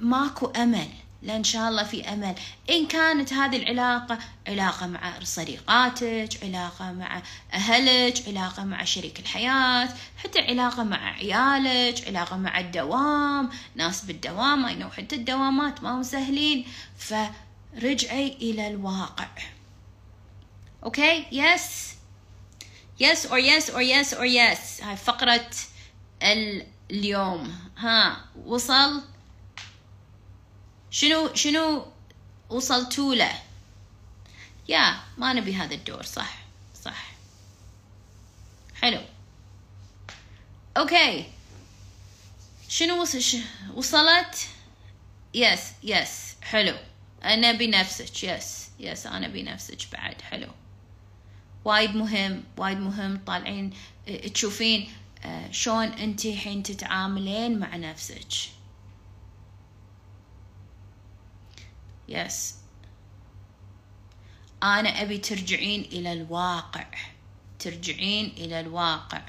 [0.00, 0.88] ماكو أمل.
[1.26, 2.34] لإن شاء الله في أمل.
[2.70, 10.40] إن كانت هذه العلاقة علاقة مع صديقاتك علاقة مع أهلك علاقة مع شريك الحياة حتى
[10.40, 13.50] علاقة مع عيالك علاقة مع الدوام.
[13.74, 16.66] ناس بالدوام أي حتى الدوامات ما هم سهلين.
[16.98, 19.28] فرجعي إلى الواقع.
[20.84, 21.96] أوكي؟ yes
[23.00, 25.50] yes or yes or yes or yes هاي فقرة
[26.90, 27.54] اليوم.
[27.78, 29.15] ها وصل؟
[30.96, 31.86] شنو شنو
[32.50, 33.42] وصلتوا له؟
[34.68, 36.38] يا ما نبي هذا الدور صح
[36.84, 37.10] صح.
[38.74, 39.00] حلو.
[40.76, 41.32] أوكي.
[42.68, 43.40] شنو وصل
[43.74, 44.48] وصلت؟
[45.34, 46.34] yes yes.
[46.42, 46.76] حلو.
[47.24, 49.06] أنا بنفسك yes yes.
[49.06, 50.22] أنا بنفسك بعد.
[50.22, 50.48] حلو.
[51.64, 53.24] وايد مهم وايد مهم.
[53.26, 53.72] طالعين
[54.34, 54.92] تشوفين
[55.24, 58.55] آه، شلون أنت حين تتعاملين مع نفسك.
[62.08, 62.54] yes
[64.62, 66.86] أنا أبي ترجعين إلى الواقع.
[67.58, 69.22] ترجعين إلى الواقع.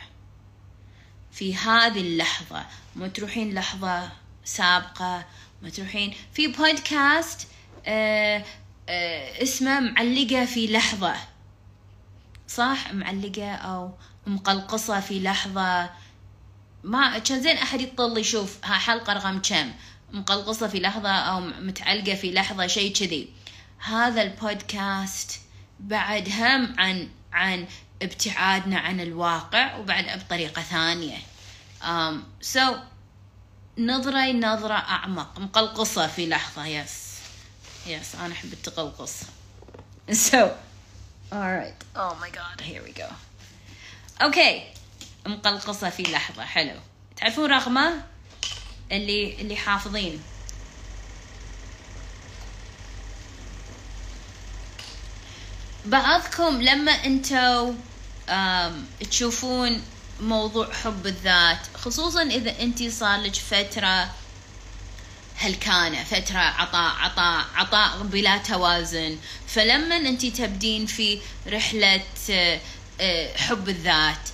[1.31, 2.65] في هذه اللحظة.
[2.95, 4.11] ما تروحين لحظة
[4.43, 5.25] سابقة.
[5.61, 6.13] ما تروحين.
[6.33, 7.47] في بودكاست
[7.85, 8.45] آه
[8.89, 11.15] آه اسمه معلقة في لحظة.
[12.47, 13.91] صح؟ معلقة أو
[14.27, 15.89] مقلقصة في لحظة.
[16.83, 19.71] ما كان زين أحد يطل يشوف ها حلقة رقم كم؟
[20.11, 23.29] مقلقصة في لحظة أو متعلقة في لحظة شيء كذي.
[23.77, 25.39] هذا البودكاست
[25.79, 27.67] بعد هم عن عن
[28.01, 31.17] ابتعادنا عن الواقع وبعد بطريقة ثانية.
[31.81, 32.75] Um, so
[33.77, 35.39] نظرة نظرة أعمق.
[35.39, 37.07] مقلقصة في لحظة يس
[37.87, 39.21] يس أنا أحب التقلقص.
[40.31, 40.41] So
[41.33, 43.09] alright oh my god here we go.
[44.21, 44.77] Okay.
[45.25, 46.79] مقلقصة في لحظة حلو.
[47.15, 48.03] تعرفون رقمه
[48.91, 50.21] اللي اللي حافظين.
[55.85, 57.73] بعضكم لما أنتوا
[59.11, 59.81] تشوفون
[60.21, 64.09] موضوع حب الذات خصوصا إذا انت صار لك فترة
[65.37, 72.03] هلكانة فترة عطاء عطاء عطاء بلا توازن فلما انت تبدين في رحلة
[73.01, 74.29] آه، حب الذات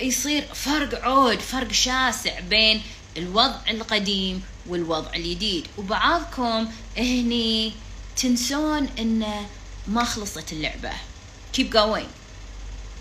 [0.00, 2.82] يصير فرق عود فرق شاسع بين
[3.16, 5.66] الوضع القديم والوضع الجديد.
[5.78, 7.72] وبعضكم هني
[8.16, 9.48] تنسون انه
[9.86, 10.92] ما خلصت اللعبة.
[11.56, 12.08] Keep going.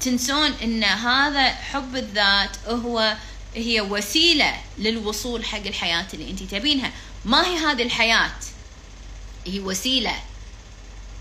[0.01, 3.17] تنسون إن هذا حب الذات هو
[3.55, 6.91] هي وسيلة للوصول حق الحياة اللي انت تبينها.
[7.25, 8.31] ما هي هذه الحياة؟
[9.45, 10.15] هي وسيلة.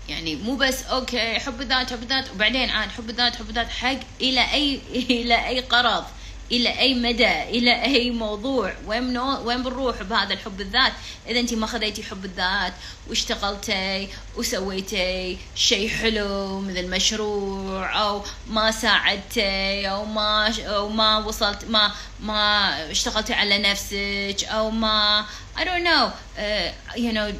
[0.09, 3.99] يعني مو بس أوكي حب الذات حب الذات وبعدين عاد حب الذات حب الذات حق
[4.21, 4.81] إلى أي
[5.21, 6.05] إلى أي غرض
[6.51, 10.93] إلى أي مدى إلى أي موضوع وين وين بنروح بهذا الحب الذات؟
[11.27, 12.73] إذا انت ما خذيتي حب الذات
[13.09, 21.91] واشتغلتي وسويتي شيء حلو مثل مشروع أو ما ساعدتي أو ما أو ما وصلت ما
[22.19, 25.25] ما اشتغلتي على نفسك أو ما
[25.57, 27.33] I don't know uh, you know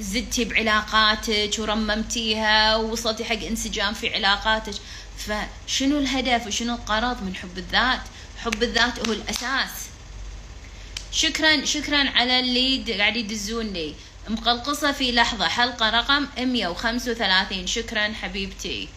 [0.00, 4.74] زدتي بعلاقاتك ورممتيها ووصلتي حق انسجام في علاقاتك.
[5.18, 8.00] فشنو الهدف وشنو الغرض من حب الذات؟
[8.44, 9.70] حب الذات هو الأساس.
[11.12, 13.94] شكرا شكرا على اللي قاعد يدزون لي
[14.28, 15.48] مقلقصة في لحظة.
[15.48, 18.88] حلقة رقم 135 شكرا حبيبتي.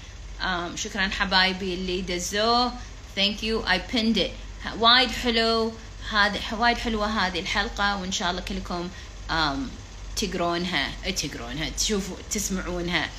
[0.41, 2.73] um, شكرا حبايبي اللي دزوه.
[3.15, 4.32] thank you I pinned it.
[4.80, 5.73] وايد حلو.
[6.12, 8.89] هذا وايد حلوة هذه الحلقة وإن شاء الله كلكم
[9.30, 9.34] um,
[10.15, 10.91] تقرونها.
[11.12, 11.69] تقرونها.
[11.69, 13.09] تشوفوا تسمعونها.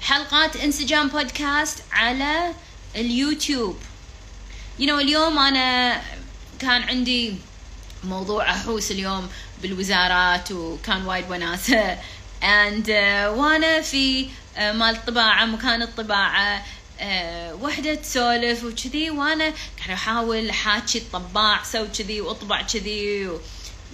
[0.00, 2.52] حلقات إنسجام بودكاست على
[2.96, 3.78] اليوتيوب.
[4.78, 6.00] You know اليوم أنا
[6.58, 7.34] كان عندي
[8.04, 9.28] موضوع أحوس اليوم
[9.62, 11.98] بالوزارات وكان وايد وناسة.
[12.42, 12.90] And uh,
[13.38, 16.62] وأنا في uh, مال الطباعة مكان الطباعة
[16.98, 17.02] uh,
[17.62, 19.44] وحدة تسولف وكذي وأنا
[19.78, 23.28] قاعد أحاول أحاكي الطباع سوي كذي وأطبع كذي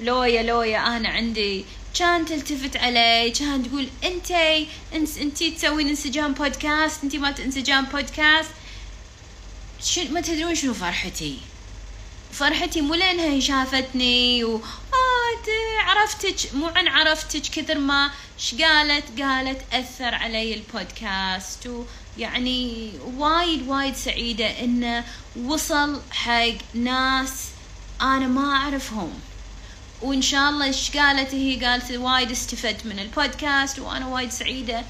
[0.00, 1.64] لويا لويا أنا عندي
[1.98, 8.50] كان تلتفت علي كان تقول أنتي أنتي تسوين إنسجام بودكاست أنتي ما انسجام بودكاست
[10.10, 11.38] ما تدرون شنو فرحتي؟
[12.32, 15.20] فرحتي مو لأنها شافتني و آه
[15.80, 21.68] عرفتك مو عن عرفتك كثر ما ش قالت قالت أثر علي البودكاست
[22.18, 25.04] ويعني وايد وايد سعيدة انه
[25.36, 27.32] وصل حق ناس
[28.00, 29.12] أنا ما أعرفهم.
[30.02, 34.84] وإن شاء الله إيش قالت؟ هي قالت وايد استفدت من البودكاست وأنا وايد سعيدة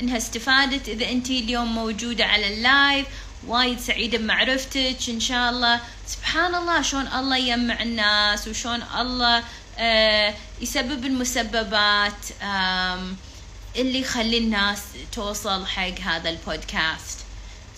[0.00, 0.88] إنها استفادت.
[0.88, 3.06] إذا انت اليوم موجودة على ال live
[3.48, 5.80] وايد سعيدة بمعرفتك إن شاء الله.
[6.06, 9.42] سبحان الله شلون الله يجمع الناس وشلون الله
[9.78, 12.26] آه يسبب المسببات
[13.76, 14.78] اللي يخلي الناس
[15.12, 17.18] توصل حق هذا البودكاست.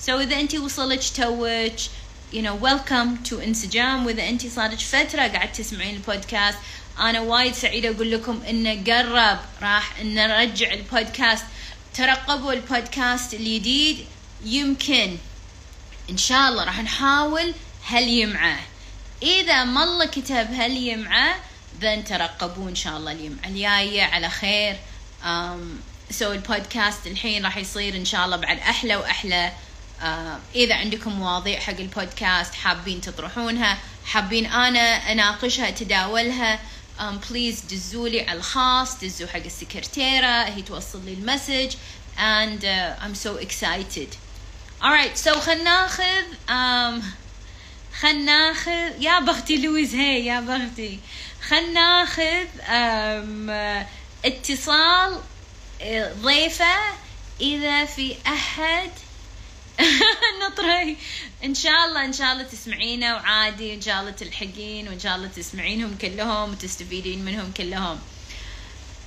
[0.00, 1.78] so so إذا أنت وصلك توك
[2.32, 6.58] you know welcome to انسجام وإذا أنت صارت فترة قاعد تسمعين البودكاست
[6.98, 11.44] أنا وايد سعيدة أقول لكم إنه قرب راح نرجع البودكاست.
[11.94, 14.06] ترقبوا البودكاست الجديد
[14.44, 15.16] يمكن
[16.10, 17.54] إن شاء الله راح نحاول
[17.88, 18.58] هاليمعة
[19.22, 21.36] إذا ما الله كتب هاليمعة
[21.80, 23.46] then ترقبوا إن شاء الله اليمعة.
[23.46, 24.76] الجاية على خير.
[26.10, 29.52] so البودكاست الحين راح يصير إن شاء الله بعد أحلى وأحلى.
[30.00, 30.04] uh,
[30.54, 36.60] إذا عندكم مواضيع حق البودكاست حابين تطرحونها حابين أنا أناقشها أتداولها
[36.98, 41.72] um, please دزولي على الخاص دزوا حق السكرتيرة هي توصل لي ال message
[42.16, 44.16] and uh, I'm so excited.
[44.82, 47.04] Alright so خلنا ناخذ um,
[48.00, 50.98] خلنا ناخذ يا بختي لويز هي يا بختي
[51.48, 53.86] خلنا ناخذ um,
[54.24, 55.20] اتصال
[56.22, 56.76] ضيفة
[57.40, 58.90] إذا في أحد.
[60.42, 60.96] نطري.
[61.44, 65.28] إن شاء الله إن شاء الله تسمعينا وعادي إن شاء الله تلحقين وإن شاء الله
[65.28, 67.98] تسمعينهم كلهم وتستفيدين منهم كلهم.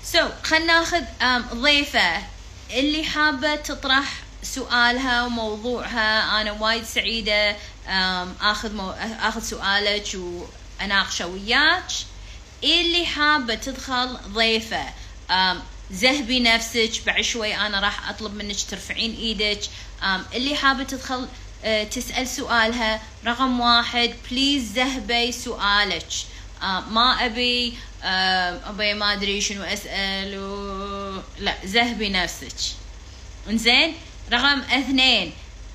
[0.03, 1.03] سو so, خلنا ناخذ
[1.53, 2.23] ضيفة.
[2.71, 4.13] اللي حابة تطرح
[4.43, 6.41] سؤالها وموضوعها.
[6.41, 7.55] أنا وايد سعيدة
[8.41, 8.91] آخذ مو...
[9.21, 11.91] آخذ سؤالك وأناقشه وياك.
[12.63, 14.85] اللي حابة تدخل ضيفه
[15.91, 19.61] زهبي نفسك بعد شوي أنا راح أطلب منك ترفعين إيدك.
[20.33, 21.27] اللي حابة تدخل
[21.63, 26.07] أه، تسأل سؤالها رقم واحد بليز زهبي سؤالك.
[26.89, 31.21] ما أبي أبي ما أدري شنو أسأل و...
[31.39, 32.75] لا زهبي نفسك.
[33.49, 33.95] إنزين؟
[34.31, 35.31] رقم اثنين.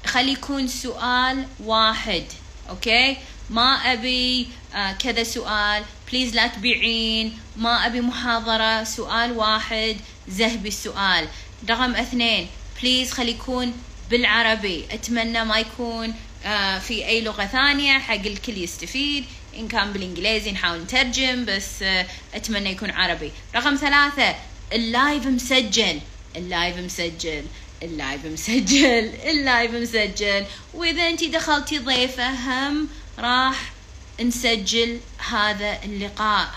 [0.07, 2.25] خلي يكون سؤال واحد
[2.71, 3.17] أوكي؟
[3.51, 5.85] ما أبي آه كذا سؤال.
[6.13, 7.39] please لا تبيعين.
[7.57, 9.97] ما أبي محاضرة سؤال واحد.
[10.29, 11.29] زهبي السؤال.
[11.71, 12.49] رقم اثنين.
[12.83, 13.73] please خلي يكون
[14.11, 14.85] بالعربي.
[14.91, 17.99] أتمنى ما يكون آه في أي لغة ثانية.
[17.99, 19.25] حق الكل يستفيد.
[19.57, 23.33] إن كان بالإنجليزي نحاول نترجم بس آه أتمنى يكون عربي.
[23.55, 24.35] رقم ثلاثة.
[24.73, 26.01] ال live مسجل.
[26.37, 27.45] ال live مسجل.
[27.85, 30.47] ال live مسجل ال live مسجل.
[30.75, 33.73] وإذا أنت دخلتي ضيفة هم راح
[34.21, 36.49] نسجل هذا اللقاء.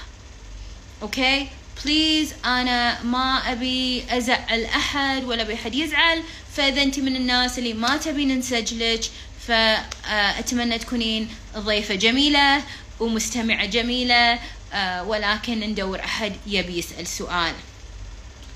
[1.01, 1.47] أوكي؟
[1.85, 6.23] please أنا ما أبي أزعل أحد ولا أبي أحد يزعل.
[6.55, 9.03] فإذا أنت من الناس اللي ما تبين نسجلك
[9.47, 12.63] فأتمنى تكونين ضيفة جميلة
[12.99, 14.39] ومستمعة جميلة
[14.73, 17.53] آه، ولكن ندور أحد يبي يسأل سؤال.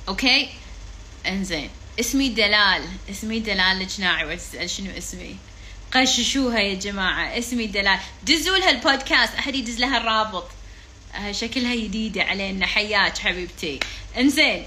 [0.07, 0.49] أوكي؟
[1.27, 1.69] إنزين.
[1.99, 2.89] اسمي دلال.
[3.09, 5.35] اسمي دلال الجناعي وتسأل شنو اسمي؟
[5.91, 7.37] قششوها يا جماعة.
[7.37, 7.99] اسمي دلال.
[8.23, 9.33] دزوا لها البودكاست.
[9.33, 10.47] أحد يدز لها الرابط.
[11.15, 12.65] آه شكلها جديدة علينا.
[12.65, 13.79] حياك حبيبتي.
[14.17, 14.65] انزين.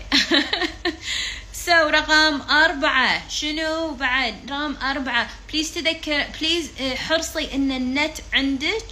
[1.66, 3.29] so رقم أربعة.
[3.29, 5.31] شنو بعد؟ رقم أربعة.
[5.53, 8.87] please تذكر please آه، حرصي إن النت عندك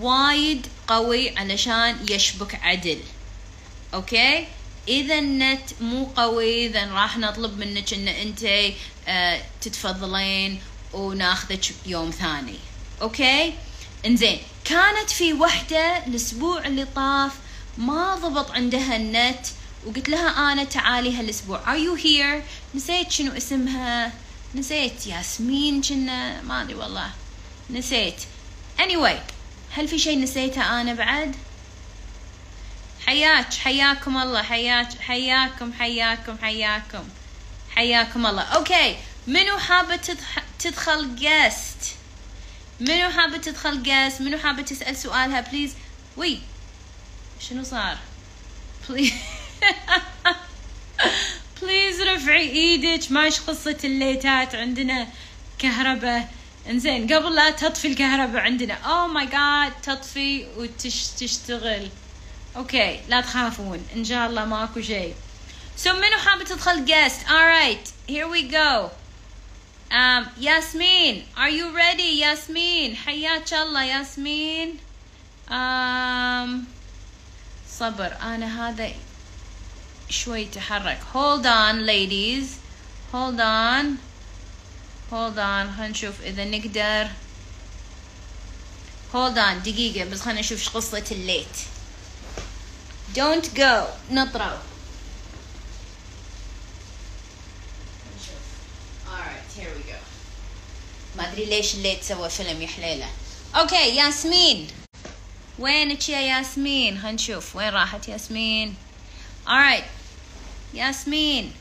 [0.00, 2.98] وايد قوي علشان يشبك عدل.
[3.94, 4.46] أوكي
[4.88, 8.72] إذا النت مو قوي إذا راح نطلب منك إن أنت
[9.08, 10.60] آه، تتفضلين
[10.92, 12.58] وناخذك يوم ثاني.
[13.02, 13.54] أوكي؟
[14.06, 17.32] إنزين كانت في وحدة الأسبوع اللي طاف
[17.78, 19.46] ما ضبط عندها النت
[19.86, 21.64] وقلت لها أنا تعالي هالأسبوع.
[21.64, 22.42] Are you here?
[22.74, 24.12] نسيت شنو اسمها.
[24.54, 27.10] نسيت ياسمين كنا ما أدري والله.
[27.70, 28.14] نسيت.
[28.78, 29.16] Anyway
[29.70, 31.36] هل في شيء نسيته أنا بعد؟
[33.06, 37.08] حياك حياكم الله حياك حياكم حياكم حياكم.
[37.70, 38.42] حياكم الله.
[38.42, 40.16] okay منو حابة
[40.58, 41.94] تدخل guest
[42.80, 45.72] منو حابة تدخل guest منو حابة تسأل سؤالها؟ please
[46.16, 46.38] وي.
[47.40, 47.98] شنو صار؟
[48.88, 49.12] please
[51.62, 53.12] please رفعي إيدك.
[53.12, 55.08] ماش قصة الليتات عندنا؟
[55.58, 56.28] كهرباء.
[56.70, 58.74] إنزين قبل لا تطفي الكهرباء عندنا.
[58.74, 61.88] oh my God تطفي وتشتغل
[62.56, 63.86] okay لا تخافون.
[63.96, 65.14] إن شاء الله ماكو شيء.
[65.84, 67.26] So منو حابة تدخل guest?
[67.26, 68.90] Alright here we go.
[69.90, 72.20] Um, ياسمين are you ready?
[72.20, 74.78] ياسمين حياك الله ياسمين.
[75.48, 76.64] Um,
[77.78, 78.16] صبر.
[78.22, 78.92] أنا هذا
[80.10, 80.98] شوي تحرك.
[81.14, 82.58] Hold on ladies.
[83.12, 83.98] Hold on.
[85.10, 85.70] Hold on.
[85.76, 87.10] خلينا نشوف إذا نقدر.
[89.12, 89.64] Hold on.
[89.64, 91.71] دقيقة بس خلينا نشوف إيش قصة الليت.
[93.14, 93.86] Don't go.
[94.10, 94.58] نطروا
[99.08, 99.98] alright here we go.
[101.16, 103.08] ما أدري ليش الليت سوى فيلم يا حليلة.
[103.54, 104.68] okay ياسمين.
[105.58, 107.56] وينك يا ياسمين؟ خلينا نشوف.
[107.56, 108.76] وين راحت ياسمين؟
[109.46, 109.84] Alright.
[110.74, 111.52] ياسمين.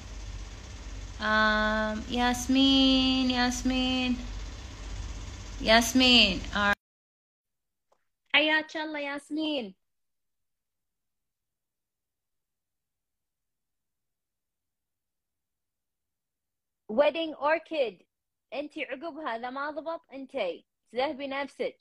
[1.19, 4.17] Um, ياسمين ياسمين.
[5.61, 6.41] ياسمين.
[6.55, 6.75] Alright.
[8.33, 9.80] حياك الله ياسمين.
[16.91, 18.05] Wedding orchid
[18.53, 20.37] انت عقبها اذا ما ضبط انت.
[20.95, 21.77] ذهبي نفسك.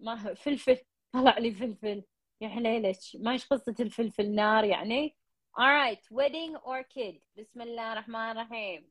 [0.00, 0.78] ما فلفل.
[1.12, 2.04] طلع لي فلفل.
[2.40, 2.98] يا حليلك.
[3.14, 5.16] ما إيش قصة الفلفل نار يعني؟
[5.58, 8.90] Alright wedding orchid بسم الله الرحمن الرحيم.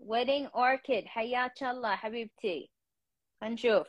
[0.00, 2.70] Wedding orchid حياك الله حبيبتي.
[3.40, 3.86] خلينا نشوف.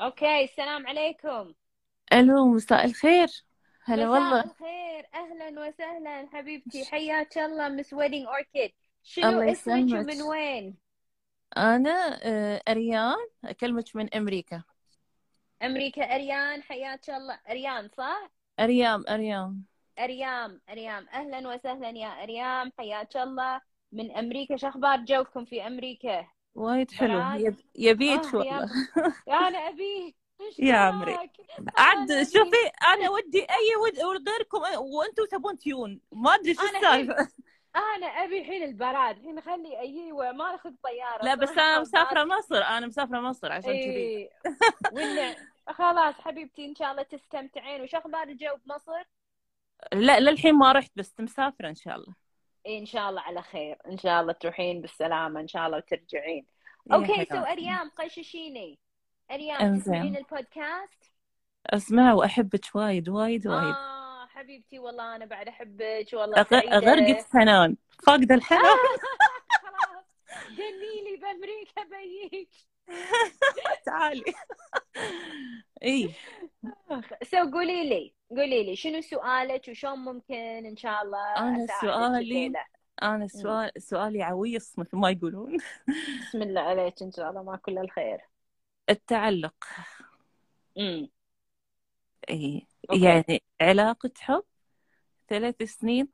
[0.00, 1.54] okay السلام عليكم.
[2.12, 3.28] ألو مساء الخير.
[3.86, 4.40] هلا مساء والله.
[4.44, 5.06] الخير.
[5.14, 6.84] أهلا وسهلا حبيبتي.
[6.84, 8.72] حياك الله Miss Wedding Orchid
[9.02, 9.92] شنو اسمك.
[9.92, 10.76] ومن وين؟
[11.56, 13.16] أنا آه، أريان.
[13.44, 14.62] أكلمك من أمريكا.
[15.62, 16.14] أمريكا.
[16.14, 17.40] أريان حياك الله.
[17.50, 18.30] أريان صح؟
[18.60, 19.64] أريام أريام.
[19.98, 21.06] أريام أريام.
[21.08, 22.72] أهلا وسهلا يا أريام.
[22.78, 23.60] حياك الله.
[23.92, 24.56] من أمريكا.
[24.56, 27.54] شو أخبار جوكم في أمريكا؟ وايد حلو.
[27.74, 28.70] يبيك آه، والله.
[29.28, 30.14] أنا إيش
[30.58, 31.30] يا عمري.
[31.76, 36.00] عاد شوفي أنا ودي أي ود غيركم وأنتم تبون تيون.
[36.12, 37.28] ما أدري شو السالفة.
[37.76, 39.16] أنا أبي الحين البراد.
[39.16, 41.24] الحين خلي أيوه ما ناخذ طيارة.
[41.24, 42.24] لا بس أنا مسافرة.
[42.24, 42.62] مصر.
[42.62, 44.30] أنا مسافرة مصر عشان كذي.
[44.96, 45.36] إيه.
[45.68, 47.82] خلاص حبيبتي إن شاء الله تستمتعين.
[47.82, 49.02] وش أخبار الجو بمصر؟
[49.92, 52.14] لا للحين ما رحت بس مسافرة إن شاء الله.
[52.66, 53.78] إيه إن شاء الله على خير.
[53.86, 55.40] إن شاء الله تروحين بالسلامة.
[55.40, 56.46] إن شاء الله وترجعين
[56.92, 57.36] أوكي سو.
[57.36, 58.78] أريام قششيني.
[59.30, 59.82] اريام إنزين.
[59.82, 61.12] تسمعين البودكاست؟
[61.66, 63.74] أسمع وأحبك وايد وايد وايد.
[63.74, 66.76] آه حبيبتي والله أنا بعد أحبك والله سعيدة.
[66.76, 68.62] أغرقك حنان فاقده الحنان
[69.62, 70.04] خلاص
[70.50, 72.50] جنيلي بأمريكا بيك
[73.86, 74.24] تعالي.
[75.82, 76.14] إي.
[77.22, 80.34] سو قولي لي قولي لي شنو سؤالك وشون ممكن
[80.66, 82.52] إن شاء الله أنا أساعدك سؤالي-؟
[83.02, 85.56] أنا سؤال سؤالي عويص مثل ما يقولون.
[86.20, 88.20] بسم الله عليك إن شاء الله ما كل الخير.
[88.90, 89.64] التعلق.
[90.78, 91.08] امم
[92.30, 92.66] إي.
[92.92, 94.42] يعني علاقة حب
[95.28, 96.08] ثلاث سنين.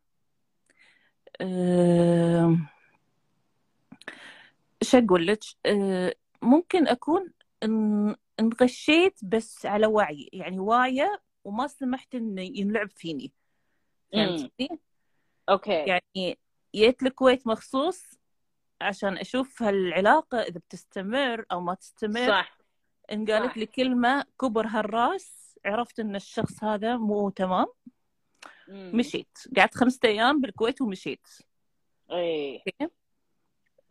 [4.83, 12.14] إيش أقول لك؟ أه، ممكن أكون ان- انغشيت بس على وعي يعني واعية وما سمحت
[12.14, 13.33] إن ينلعب فيني.
[14.12, 14.81] فهمتني
[15.49, 15.72] okay.
[15.87, 16.39] يعني
[16.75, 18.05] جيت الكويت مخصوص
[18.81, 22.29] عشان أشوف هالعلاقة إذا بتستمر أو ما تستمر.
[22.29, 22.59] صح.
[23.12, 23.57] إن قالت.
[23.57, 27.66] لي كلمة كبر هالراس عرفت إن الشخص هذا مو تمام.
[28.68, 28.90] مم.
[28.94, 29.38] مشيت.
[29.57, 31.26] قعدت خمسة أيام بالكويت ومشيت.
[32.11, 32.62] إيه.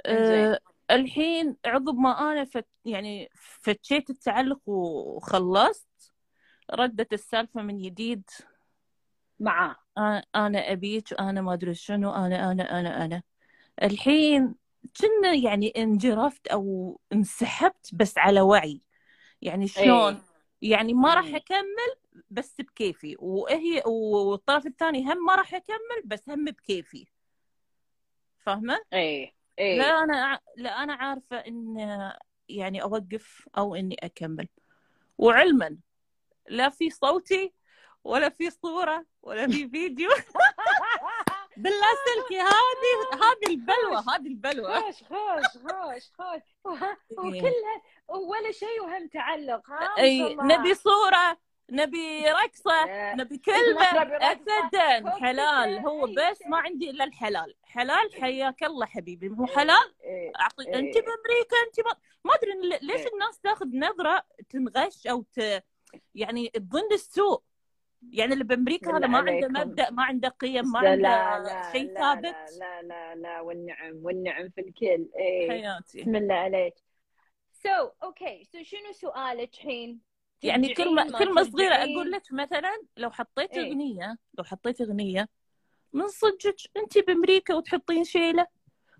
[0.05, 0.59] أه
[0.91, 5.87] الحين عقب ما أنا فت يعني فتشيت التعلق وخلصت.
[6.73, 8.29] ردت السالفة من جديد
[9.39, 9.75] معاه.
[10.35, 13.23] أنا أبيك أنا ما أدري شنو أنا أنا أنا أنا.
[13.83, 14.55] الحين
[15.01, 18.81] كنا يعني انجرفت أو انسحبت بس على وعي.
[19.41, 20.21] يعني شلون؟ إيه.
[20.61, 21.25] يعني ما راح.
[21.35, 21.95] أكمل
[22.29, 27.07] بس بكيفي وهي والطرف الثاني هم ما راح اكمل بس هم بكيفي.
[28.39, 29.77] فاهمة؟ إيه إيه.
[29.77, 31.77] لا أنا لا أنا عارفة إن
[32.49, 34.47] يعني أوقف أو إني أكمل.
[35.17, 35.77] وعلما
[36.49, 37.53] لا في صوتي
[38.03, 40.09] ولا في صورة ولا في فيديو.
[41.61, 49.07] باللاسلكي هذه هذه البلوة هذه البلوة خوش خوش خوش خوش وه- وكلها ولا شيء وهم
[49.07, 50.35] تعلق ها أي.
[50.35, 51.37] نبي صورة
[51.69, 52.85] نبي رقصة.
[53.13, 53.85] نبي كلمة.
[54.31, 56.41] ابدا حلال هو بس.
[56.47, 60.31] ما عندي إلا الحلال حلال حياك الله حبيبي مو حلال إيه.
[60.41, 60.75] أعطي إيه.
[60.75, 63.13] انت بأمريكا انت ما ما أدري ليش إيه.
[63.13, 65.63] الناس تاخذ نظرة تنغش أو ت...
[66.15, 67.41] يعني تظن السوء
[68.09, 69.47] يعني اللي بأمريكا هذا ما عنده.
[69.47, 73.41] مبدأ ما عنده قيم ما لا عنده لا لا شيء لا ثابت لا لا لا
[73.41, 76.73] والنعم والنعم في الكل إيه حياتي بسم الله عليك
[77.51, 79.99] so okay so شنو سؤالك الحين؟
[80.43, 83.69] يعني كلمه صغيره ترجعين؟ أقول لك مثلا لو حطيت إيه.
[83.69, 85.29] أغنية لو حطيت أغنية
[85.93, 88.47] من صدقك انت بأمريكا وتحطين شيلة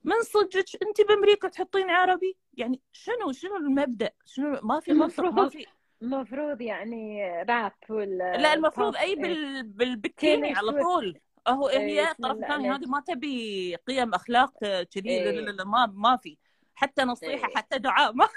[0.04, 5.50] من صدقك انت بأمريكا تحطين عربي يعني شنو شنو المبدأ شنو ما في منطق ما
[5.50, 5.66] في
[6.02, 9.16] المفروض يعني راب ولا لا المفروض أي إيه.
[9.16, 9.64] بال...
[9.64, 10.84] بالبكيني على.
[10.84, 12.72] طول هو إيه، هي الطرف الثاني.
[12.72, 15.56] هذه ما تبي قيم أخلاق كذي لا لا إيه.
[15.56, 16.38] لا ما ما في
[16.76, 17.56] حتى نصيحة إيه.
[17.56, 18.28] حتى دعاء ما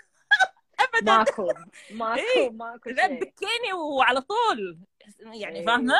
[0.81, 1.53] ابدا ماكو
[1.91, 2.51] ماكو إيه.
[2.51, 4.79] ماكو لا بكيني وعلى طول
[5.21, 5.67] يعني إيه.
[5.67, 5.95] فاهمة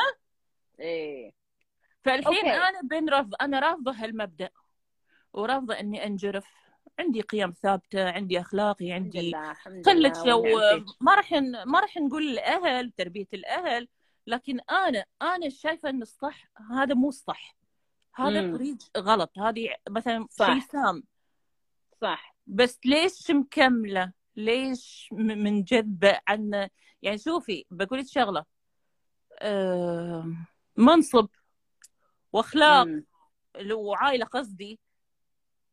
[0.79, 1.31] إيه
[2.03, 2.51] فالحين أوكي.
[2.51, 4.49] أنا بين رافضه أنا رافضة هالمبدأ
[5.33, 6.64] ورافضة إني أنجرف
[6.99, 9.53] عندي قيم ثابتة عندي أخلاقي عندي لله
[10.25, 10.43] لو.
[11.01, 13.87] ما راح ن- ما راح نقول الأهل تربية الأهل
[14.27, 17.55] لكن أنا أنا شايفة إن الصح هذا مو الصح
[18.15, 18.55] هذا مم.
[18.57, 20.27] طريق غلط هذه مثلا.
[20.37, 21.03] شيء سام
[22.01, 26.69] صح بس ليش مكملة ليش منجذبة عن
[27.01, 28.45] يعني شوفي بقول لك شغلة
[30.77, 31.27] منصب
[32.33, 32.87] وأخلاق.
[33.71, 34.79] وعائله قصدي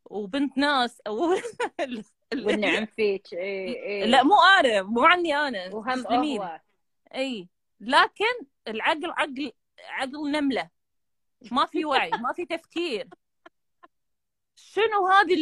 [0.05, 1.35] وبنت ناس أو
[2.45, 6.07] والنعم فيك إيه إيه لا مو أنا مو عني أنا وهم.
[6.07, 6.61] هو
[7.15, 7.49] إي
[7.81, 9.53] لكن العقل عقل
[9.89, 10.71] عقل نملة
[11.53, 13.09] ما في وعي ما في تفكير
[14.57, 15.39] شنو هذه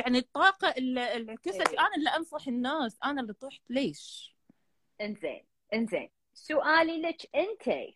[0.00, 1.80] يعني الطاقة اللي انعكست إيه.
[1.80, 4.36] أنا اللي أنصح الناس أنا اللي طحت ليش؟
[5.00, 5.44] إنزين
[5.74, 7.94] إنزين سؤالي لك أنت?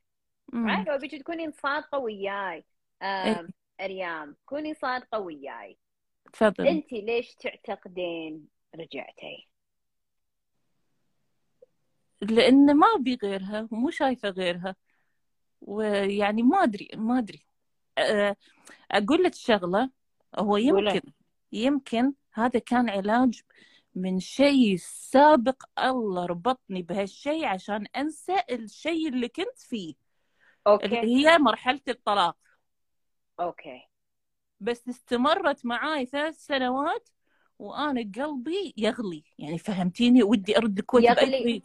[0.89, 2.65] لو بيجي تكونين صادقة وياي
[3.03, 3.49] إيه.
[3.81, 5.79] أريام كوني صادقة وياي
[6.37, 9.49] تفضل انت ليش تعتقدين رجعتي؟
[12.23, 14.77] لأن ما أبي غيرها ومو شايفة غيرها.
[15.61, 17.47] ويعني ما أدري ما أدري.
[17.99, 18.37] أه،
[18.91, 19.91] أقول لك شغلة.
[20.39, 20.57] هو.
[20.57, 21.01] يمكن
[21.53, 23.41] يمكن هذا كان علاج
[23.95, 29.95] من شيء سابق الله ربطني بهالشيء عشان أنسى الشيء اللي كنت فيه.
[30.67, 31.29] اللي okay.
[31.29, 32.37] هي مرحلة الطلاق.
[33.41, 33.89] okay.
[34.61, 37.09] بس استمرت معاي ثلاث سنوات
[37.59, 39.25] وأنا قلبي يغلي.
[39.39, 41.63] يعني فهمتيني؟ ودي أرد الكويت يغلي.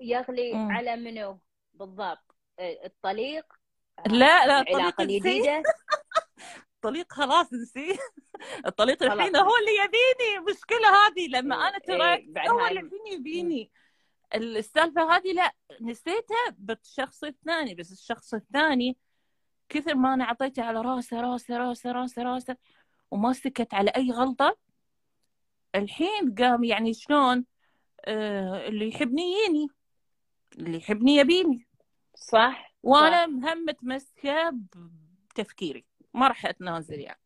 [0.00, 0.70] يغلي مم.
[0.70, 1.40] على منو؟
[1.74, 2.36] بالضبط.
[2.58, 3.46] آه، الطليق.
[3.98, 5.62] آه، لا لا العلاقة الطليق الجديده
[6.76, 7.98] الطليق خلاص نسي
[8.66, 9.02] الطليق.
[9.02, 10.38] الحين هو اللي يبيني.
[10.38, 13.70] المشكلة هذه لما إيه، أنا إيه، تركت بعد هو اللي الحين يبيني.
[14.34, 18.96] السالفة هذه لا نسيتها بالشخص الثاني بس الشخص الثاني
[19.70, 22.56] كثر ما أنا أعطيته على راسه راسه راسه راسه راسه
[23.10, 24.56] وما سكت على أي غلطة
[25.74, 27.44] الحين قام يعني شلون
[28.04, 29.68] آه اللي يحبني يجيني
[30.58, 31.66] اللي يحبني يبيني.
[32.14, 34.52] صح وأنا مهمة مسكه
[35.30, 37.20] بتفكيري ما راح أتنازل يعني.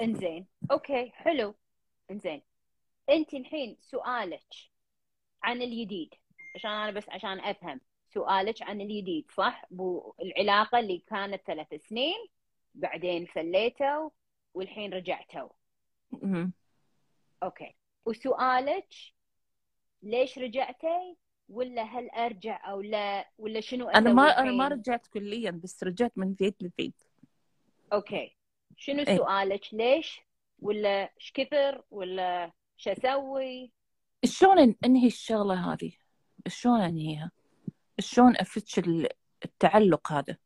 [0.00, 1.54] إنزين okay حلو.
[2.10, 2.42] إنزين
[3.10, 4.54] أنت الحين سؤالك
[5.42, 6.14] عن الجديد
[6.54, 7.80] عشان أنا بس عشان أفهم.
[8.16, 12.26] سؤالك عن الجديد صح؟ بو العلاقة اللي كانت ثلاث سنين
[12.74, 14.10] بعدين فليتوا
[14.54, 15.48] والحين رجعتوا.
[17.42, 17.74] okay.
[18.06, 18.88] وسؤالك
[20.02, 21.16] ليش رجعتي؟
[21.48, 26.12] ولا هل أرجع أو لا؟ ولا شنو أنا ما أنا ما؟ رجعت كليا بس رجعت
[26.16, 27.02] من بيت لبيت
[27.92, 28.36] okay.
[28.76, 29.16] شنو إيه.
[29.16, 30.20] سؤالك؟ ليش؟
[30.58, 33.72] ولا إيش كثر؟ ولا شو أسوي؟
[34.24, 35.92] شلون إنهي الشغلة هذه؟
[36.48, 37.30] شلون أنهيها؟
[38.00, 39.08] شلون افتش ال-
[39.44, 40.36] التعلق هذا؟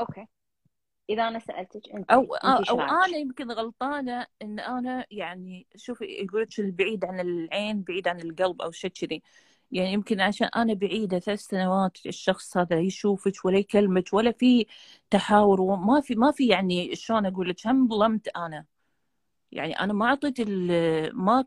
[0.00, 0.26] okay.
[1.10, 5.66] إذا أنا سألتك أنت أو أنت أو شو رأيك؟ أنا يمكن غلطانة إن أنا يعني
[5.76, 9.22] شوفي يقول لك البعيد عن العين بعيد عن القلب أو شيء كذي.
[9.72, 14.66] يعني يمكن عشان أنا بعيدة ثلاث سنوات الشخص هذا يشوفك ولا يكلمك ولا في
[15.10, 18.64] تحاور وما في ما في يعني شلون أقول لك هم ظلمت أنا.
[19.52, 21.44] يعني أنا ما أعطيت ال- ما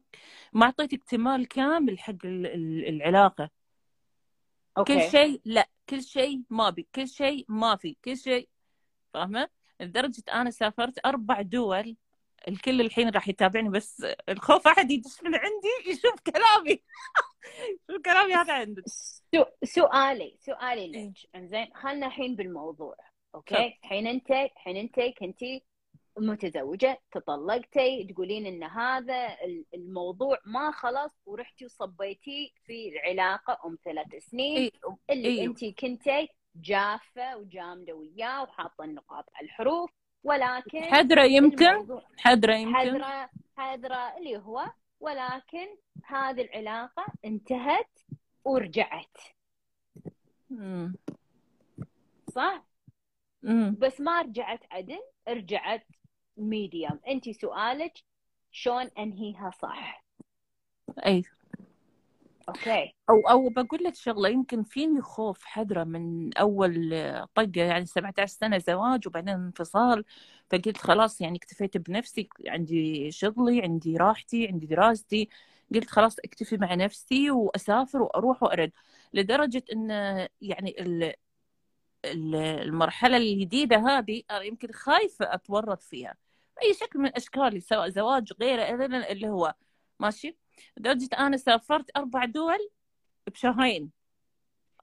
[0.54, 3.02] ما أعطيت اكتمال كامل حق ال-
[4.78, 8.50] العلاقه كل شيء لا كل شيء ما بي كل شيء ما في كل شيء
[9.14, 9.50] فاهمة
[9.80, 11.96] لدرجة أنا سافرت أربع دول
[12.48, 16.84] الكل الحين راح يتابعني بس الخوف أحد يدش من عندي يشوف كلامي
[17.92, 18.84] شوف كلامي هذا عندك.
[19.64, 21.10] سؤالي سؤالي إيه.
[21.10, 22.96] لك إنزين خلنا الحين بالموضوع.
[23.36, 25.64] أوكي الحين أنت الحين أنت كنتي
[26.18, 34.16] متزوجة تطلقتي تقولين إن هذا ال- الموضوع ما خلص ورحتي وصبيتي في العلاقة أم ثلاث
[34.26, 34.72] سنين إيه
[35.10, 35.46] اللي إيه.
[35.46, 39.92] انت كنتي جافة وجامدة وياه وحاطة النقاط على الحروف
[40.24, 44.66] ولكن حذرة يمكن حذرة يمكن حذرة حذرة اللي هو
[45.00, 45.68] ولكن
[46.06, 48.00] هذه العلاقة انتهت
[48.46, 49.18] ورجعت
[50.50, 50.96] مم.
[52.36, 52.64] صح؟
[53.44, 53.76] مم.
[53.80, 55.88] بس ما رجعت عدل رجعت
[56.42, 57.94] medium انت سؤالك
[58.52, 60.04] شلون انهيها صح.
[61.06, 61.24] أي.
[62.50, 62.94] okay.
[63.10, 66.90] أو أو بقول لك شغلة يمكن فيني خوف حذرة من أول
[67.36, 70.04] طقة يعني 17 سنة زواج وبعدين انفصال
[70.50, 75.30] فقلت خلاص يعني اكتفيت بنفسي عندي شغلي عندي راحتي عندي دراستي
[75.76, 78.72] قلت خلاص اكتفي مع نفسي وأسافر وأروح وأرد.
[79.14, 79.90] لدرجة إن
[80.42, 81.14] يعني ال
[82.36, 86.16] المرحلة الجديدة هذه أنا يمكن خايفة أتورط فيها.
[86.64, 89.54] أي شكل من اشكال سواء زواج غيره اللي هو.
[90.00, 90.38] ماشي؟
[90.78, 92.70] لدرجه أنا سافرت أربع دول
[93.28, 93.92] بشهرين.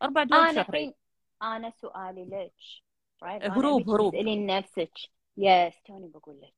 [0.03, 0.95] أربع دول أنا بشهرين.
[1.43, 2.85] أنا سؤالي ليش؟
[3.25, 4.13] right أنا هروب هروب.
[4.13, 4.93] تسألين نفسك.
[5.37, 6.55] yes توني بقول لك.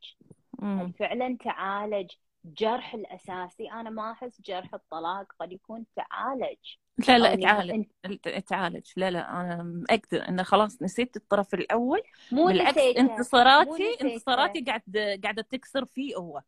[0.98, 2.10] فعلا تعالج
[2.44, 3.70] جرح الأساسي.
[3.70, 6.76] أنا ما أحس جرح الطلاق قد يكون تعالج.
[7.08, 12.02] لا لا اتعالج انت اتعالج لا لا أنا مأكدة إنه خلاص نسيت الطرف الأول.
[12.32, 13.02] مو بالعكس نسيته.
[13.02, 14.06] مو انتصاراتي نسيته.
[14.06, 16.42] انتصاراتي قاعد قاعدة تكسر فيه هو.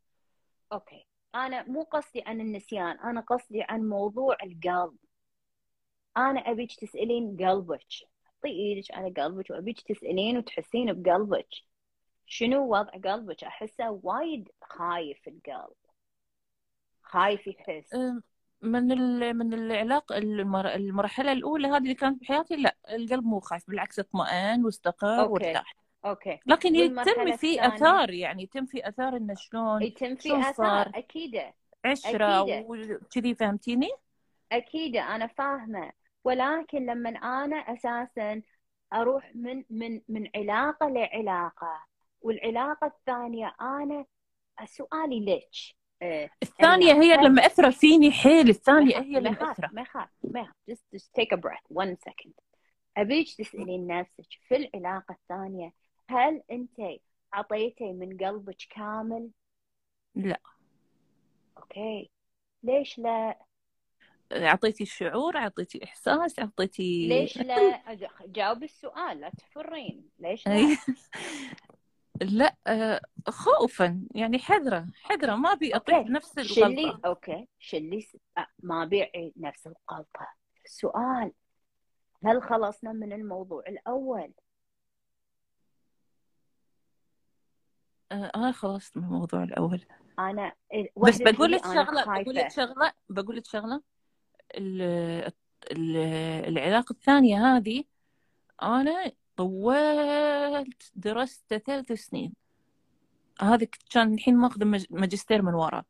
[0.72, 1.06] okay.
[1.34, 2.98] أنا مو قصدي عن النسيان.
[2.98, 4.96] أنا قصدي عن موضوع القلب.
[6.16, 7.86] أنا أبيك تسألين قلبك.
[8.24, 11.48] حطي إيدك على قلبك وأبيك تسألين وتحسين بقلبك.
[12.26, 15.76] شنو وضع قلبك؟ أحسه وايد خايف القلب.
[17.12, 17.94] خايف يحس
[18.62, 19.34] من ال...
[19.34, 20.74] من العلاقة المر...
[20.74, 25.76] المرحلة الأولى هذه اللي كانت بحياتي لا القلب مو خايف بالعكس اطمئن واستقر وارتاح.
[26.04, 26.38] أوكي.
[26.46, 31.40] لكن يتم في آثار يعني يتم في آثار إنه شلون يتم في شلون آثار أكيد
[31.84, 33.90] أكيد وكذي فهمتيني؟
[34.52, 35.92] أكيد أنا فاهمة.
[36.24, 38.42] ولكن لما أنا أساسا
[38.92, 41.84] أروح من من من علاقة لعلاقة
[42.20, 44.04] والعلاقة الثانية أنا
[44.64, 45.81] سؤالي ليش؟
[46.42, 50.08] الثانية إنه هي اللي مأثرة فيني حيل الثانية هي اللي ما يخاف مأثرة ما يخاف
[50.24, 51.84] ما يخاف just, just take a breath.
[51.84, 52.32] One second.
[52.96, 55.72] أبيك تسألين نفسك في العلاقة الثانية
[56.08, 57.00] هل أنت
[57.32, 59.30] عطيتي من قلبك كامل؟
[60.14, 60.40] لا.
[61.58, 62.10] okay.
[62.62, 63.38] ليش لا؟
[64.32, 67.82] أعطيتي شعور أعطيتي إحساس أعطيتي ليش لا؟
[68.26, 70.08] جاوبي السؤال لا تفرين.
[70.18, 70.76] ليش لا؟
[72.22, 76.08] لا آه، خوفا يعني حذرة حذرة ما أبي أطيح okay.
[76.08, 77.48] بنفس شلي okay.
[77.58, 78.08] شلي
[78.40, 80.28] أ- ما أبي نفس الغلطة.
[80.64, 81.32] السؤال
[82.24, 84.32] هل خلصنا من الموضوع الأول؟
[88.12, 89.84] آه، أنا خلصت من الموضوع الأول.
[90.18, 90.52] أنا
[90.96, 93.82] بس وحدة بقول لك شغلة بقول لك شغلة بقول لك شغلة.
[94.54, 95.32] ال-
[95.72, 95.96] ال-
[96.48, 97.84] العلاقة الثانية هذه
[98.62, 102.32] أنا طولت درست ثلاث سنين.
[103.40, 105.82] هذا كان الحين ماخذ ماجستير من ورا.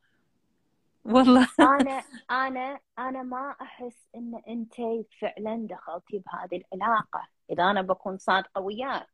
[1.05, 1.49] والله.
[1.61, 2.03] أنا
[2.47, 4.75] أنا أنا ما أحس إن أنت
[5.21, 7.29] فعلا دخلتي بهذه العلاقة.
[7.51, 9.11] إذا أنا بكون صادقة وياك.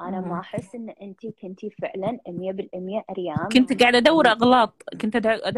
[0.00, 0.40] أنا ما.
[0.40, 4.82] أحس إن أنت كنتي فعلا 100% اريام كنت قاعدة أدور م- أغلاط.
[5.00, 5.48] كنت لا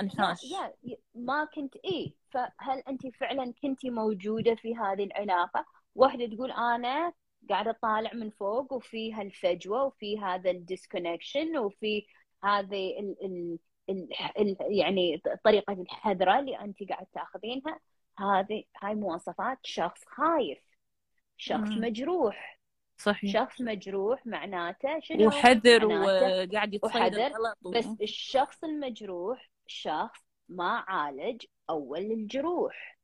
[0.00, 5.64] أنحاش يا يا- ما كنت إيه فهل أنت فعلا كنتي موجودة في هذه العلاقة؟
[5.98, 7.12] واحدة تقول أنا
[7.50, 12.06] قاعدة طالع من فوق وفي هالفجوة وفي هذا ال disconnection وفي
[12.44, 13.58] هذه ال ال
[13.90, 17.80] ال ال يعني طريقة الحذرة اللي انت قاعد تأخذينها.
[18.18, 20.58] هذه هاي مواصفات شخص خايف
[21.36, 21.80] شخص مم.
[21.80, 22.60] مجروح.
[22.96, 23.32] صحيح.
[23.32, 27.12] شخص مجروح معناته شنو؟ وحذر وقاعد يتصيد.
[27.74, 32.97] بس الشخص المجروح شخص ما عالج أول الجروح.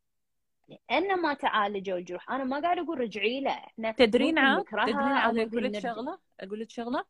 [0.68, 3.50] لأن ما تعالجوا الجروح أنا ما قاعد أقول رجعي له.
[3.50, 5.94] إحنا تدرين عاد تدرين عاد ممكن لك نرجع.
[5.94, 7.04] شغلة؟ أقول لك شغلة؟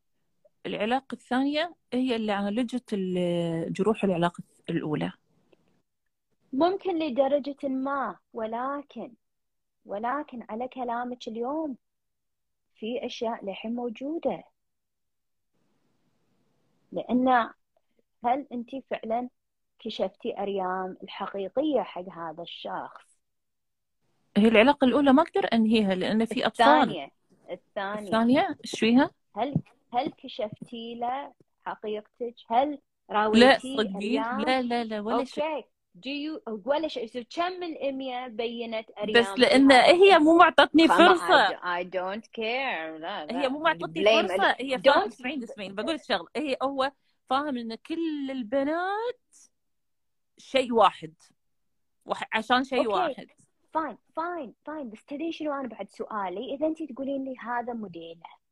[0.67, 5.13] العلاقة الثانية هي اللي عالجت ال- جروح العلاقة الأولى.
[6.53, 9.13] ممكن لدرجة ما ولكن
[9.85, 11.77] ولكن على كلامك اليوم
[12.75, 14.45] في أشياء للحين موجودة.
[16.93, 17.51] لأن
[18.25, 19.29] هل أنت فعلا
[19.79, 23.14] كشفتي أريام الحقيقية حق هذا الشخص؟
[24.37, 26.67] هي العلاقة الأولى ما أقدر أنهيها لأن في أطفال.
[26.67, 27.11] الثانية
[27.51, 28.01] الثانية.
[28.01, 29.55] الثانية إيش فيها؟ هل
[29.95, 31.33] هل كشفتي له
[31.65, 32.79] حقيقتك؟ هل لا
[33.11, 35.65] راويتيه صدقين لا لا لا ولا شيء.
[36.07, 37.27] you ولا شيء.
[37.37, 41.49] كم الأمية بينت بس أريام في لأن هي مو معطتني فرصة.
[41.49, 43.01] I don't care.
[43.01, 44.57] لا هي لا مو معطتني فرصة.
[44.61, 46.29] هي فاهم اسمعين اسمعين بقول لك شغلة.
[46.37, 46.93] هي هو
[47.31, 49.21] فاهم إن كل البنات
[50.39, 51.15] شيء واحد.
[52.33, 53.27] عشان شيء واحد.
[53.75, 54.91] فاين فاين فاين.
[54.91, 58.45] بس تدري شنو أنا بعد سؤالي؟ إذا أنت تقولين لي هذا موديله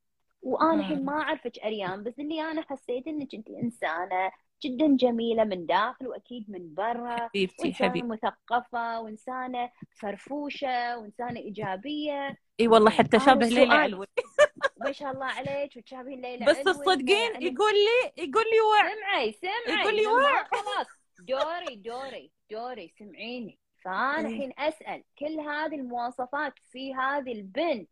[0.42, 1.04] وأنا الحين.
[1.04, 4.30] ما اعرفك أريان بس اللي أنا حسيت إنك انت إنسانة
[4.64, 7.16] جدا جميلة من داخل وأكيد من برا.
[7.16, 8.08] حبيبتي حبيبتي.
[8.08, 9.70] مثقفة وإنسانة
[10.00, 12.36] فرفوشة وإنسانة إيجابية.
[12.60, 14.06] إي والله حتى أنا شابه ليلى علوي
[14.84, 19.80] ما شاء الله عليك وتشابهين ليلى بس تصدقين يقول لي يقول لي وع سمعي سمعي.
[19.80, 20.86] يقول لي وع خلاص.
[21.20, 22.94] دوري دوري دوري.
[22.98, 23.61] سمعيني.
[23.84, 24.26] فأنا إيه.
[24.26, 27.88] الحين أسأل كل هذه المواصفات في هذه البنت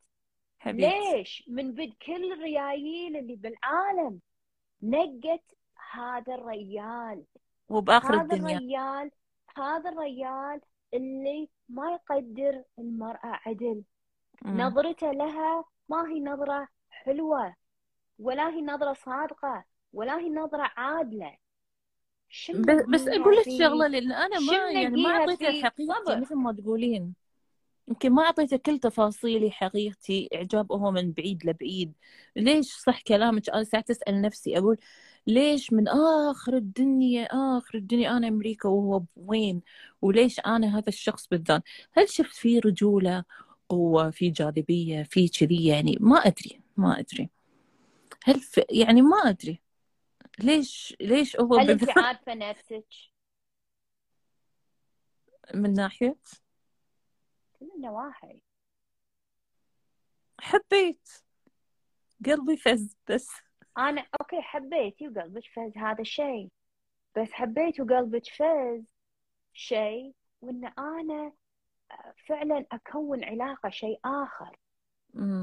[0.59, 1.17] حبيبتي.
[1.17, 4.21] ليش من بد كل الريايل اللي بالعالم
[4.83, 5.43] نقت
[5.91, 7.25] هذا الريال؟
[7.69, 8.57] وبآخر هذا الدنيا.
[8.57, 9.11] الريال
[9.57, 10.61] هذا الريال
[10.95, 13.83] اللي ما يقدر المرأة عدل.
[14.43, 14.61] مم.
[14.61, 17.55] نظرته لها ما هي نظرة حلوة
[18.19, 21.37] ولا هي نظرة صادقة ولا هي نظرة عادلة.
[22.51, 26.21] بس بس أقول لك فيه؟ شغلة لأن أنا ما يعني ما نلاقيها اعطيته؟ حقيقتي.
[26.21, 27.15] مثل ما تقولين.
[27.89, 31.93] يمكن ما اعطيته كل تفاصيلي حقيقتي إعجاب هو من بعيد لبعيد.
[32.37, 34.77] ليش صح كلامك؟ أنا ساعات أسأل نفسي أقول
[35.27, 39.63] ليش من آخر الدنيا آخر الدنيا أنا أمريكا وهو وين؟
[40.03, 41.63] وليش أنا هذا الشخص بالذات؟
[41.93, 43.25] هل شفت فيه رجولة
[43.69, 47.31] قوة في جاذبية في كذي؟ يعني ما أدري ما أدري.
[48.25, 49.61] هل في يعني ما أدري.
[50.43, 52.87] ليش ليش هو هل انت عارفة نفسك؟
[55.55, 56.17] من ناحية؟
[57.61, 58.43] كل النواحي.
[60.41, 61.09] حبيت.
[62.27, 63.31] قلبي فز بس.
[63.79, 66.49] أنا أوكي حبيتي وقلبك فز هذا شيء.
[67.17, 68.85] بس حبيت وقلبك فز
[69.53, 71.33] شيء وإن أنا
[72.27, 74.57] فعلا أكون علاقة شيء آخر.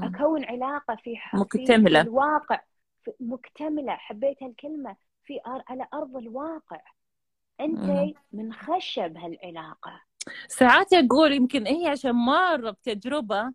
[0.04, 1.66] أكون علاقة في ح- في.
[2.02, 2.60] الواقع.
[3.08, 6.80] في مكتملة حبيت هالكلمة في أر- على أرض الواقع.
[7.60, 8.14] أنت مم.
[8.32, 10.02] من خشب هالعلاقة.
[10.48, 13.52] ساعات أقول يمكن هي عشان مارة بتجربة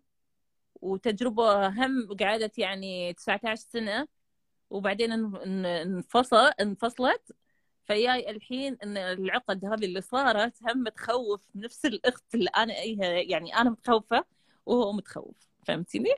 [0.80, 4.06] وتجربة هم قعدت يعني 19 سنة
[4.70, 7.32] وبعدين إن- إن- انفصل انفصلت.
[7.84, 12.74] فياي الحين إن العقد هذه اللي صارت هم تخوف نفس الإخت اللي أنا
[13.20, 14.24] يعني أنا متخوفة
[14.66, 15.36] وهو متخوف.
[15.66, 16.14] فهمتيني؟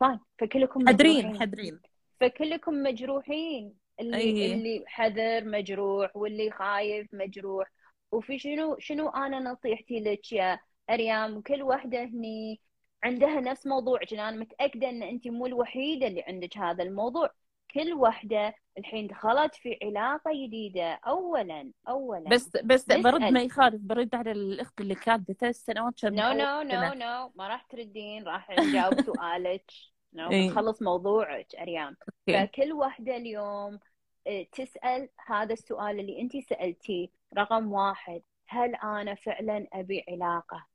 [0.00, 1.80] fine فكلكم حذرين حذرين
[2.22, 3.74] فكلكم مجروحين.
[4.00, 4.54] اللي أي.
[4.54, 7.72] اللي حذر مجروح واللي خايف مجروح.
[8.12, 10.58] وفي شنو شنو أنا نصيحتي لك يا
[10.90, 12.60] أريام؟ كل وحده هني
[13.04, 17.30] عندها نفس موضوعك أنا متأكدة إن انت مو الوحيدة اللي عندك هذا الموضوع.
[17.74, 21.00] كل وحده الحين دخلت في علاقة جديدة.
[21.06, 22.30] اولا اولا.
[22.30, 23.32] بس بس برد نسأل.
[23.34, 23.80] ما يخالف.
[23.82, 26.04] برد على الإخت اللي كانت ثلاث سنوات.
[26.04, 26.94] no no no.
[26.94, 29.70] no ما راح تردين راح نجاوب سؤالك.
[30.12, 30.48] no إي.
[30.48, 31.96] بنخلص موضوعك اريام
[32.28, 32.46] okay.
[32.46, 33.78] فكل واحدة اليوم
[34.26, 37.08] آه، تسأل هذا السؤال اللي انت سألتيه
[37.38, 40.66] رقم واحد هل أنا فعلا أبي علاقة؟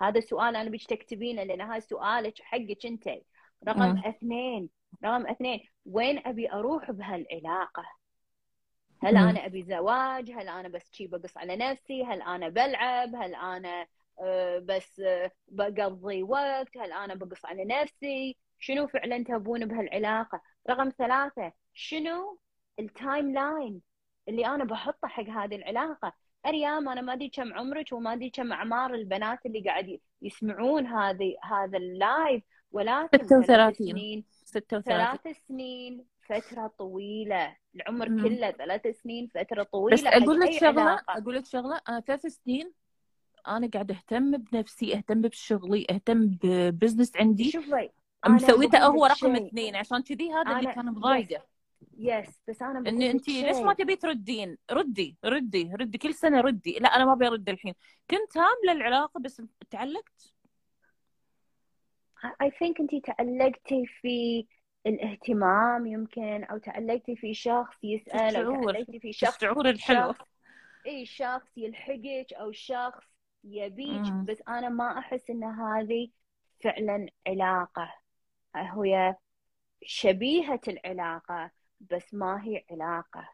[0.00, 3.08] هذا السؤال أنا بيش تكتبينه لأن هذا سؤالك حقك أنت.
[3.68, 4.02] رقم مم.
[4.04, 4.68] اثنين
[5.04, 7.84] رقم اثنين وين أبي أروح بهالعلاقة؟
[9.02, 9.16] هل.
[9.16, 13.86] أنا أبي زواج؟ هل أنا بس شي بقص على نفسي؟ هل أنا بلعب؟ هل أنا
[14.20, 20.40] آه، بس آه، بقضي وقت؟ هل أنا بقص على نفسي؟ شنو فعلا تبون بهالعلاقة؟
[20.70, 22.38] رقم ثلاثة شنو
[22.78, 23.80] ال timeline
[24.28, 26.12] اللي أنا بحطه حق هذه العلاقة؟
[26.46, 31.36] أريام أنا ما أدري كم عمرك وما أدري كم أعمار البنات اللي قاعد يسمعون هذه
[31.42, 33.72] هذا ال live ولكن ثلاث 36.
[33.72, 37.56] سنين 36 ثلاث سنين فترة طويلة.
[37.74, 38.22] العمر مم.
[38.22, 41.18] كله ثلاث سنين فترة بس طويلة حق أقول لك أي شغلة علاقة.
[41.18, 42.72] أقول لك شغلة أنا ثلاث سنين
[43.48, 47.50] أنا قاعدة أهتم بنفسي أهتم بشغلي أهتم ب business عندي.
[47.50, 47.90] شوفي أنا
[48.28, 49.36] مسويته هو رقم.
[49.36, 49.76] اثنين.
[49.76, 51.46] عشان كذي هذا اللي كان مضايقه.
[51.98, 53.56] yes بس بقول ان انت ليش.
[53.56, 55.98] ما تبي تردين؟ ردي ردي ردي.
[55.98, 56.78] كل سنة ردي.
[56.80, 57.74] لا أنا ما أبي أرد الحين.
[58.10, 60.34] كنت هاملة العلاقة بس تعلقت؟
[62.24, 64.46] I think أنت تعلقتي في
[64.86, 70.28] الاهتمام يمكن أو تعلقتي في شخص أو الشعور تعلقتي في شخص الشعور الحلو شخص
[70.86, 73.04] إي شخص يلحقك أو شخص
[73.44, 74.12] يبيك.
[74.12, 76.08] بس أنا ما أحس إن هذه
[76.60, 77.94] فعلا علاقة.
[78.56, 79.14] هي
[79.82, 81.50] شبيهة العلاقة
[81.80, 83.28] بس ما هي علاقة.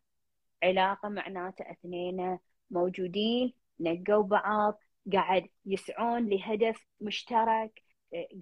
[0.62, 2.38] علاقة معناته اثنين
[2.70, 4.78] موجودين نقوا بعض
[5.12, 7.82] قاعد يسعون لهدف مشترك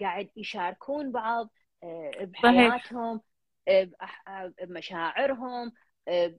[0.01, 1.51] قاعد يشاركون بعض
[1.83, 3.21] آه، بحياتهم
[3.69, 3.91] آه،
[4.29, 5.73] آه، بمشاعرهم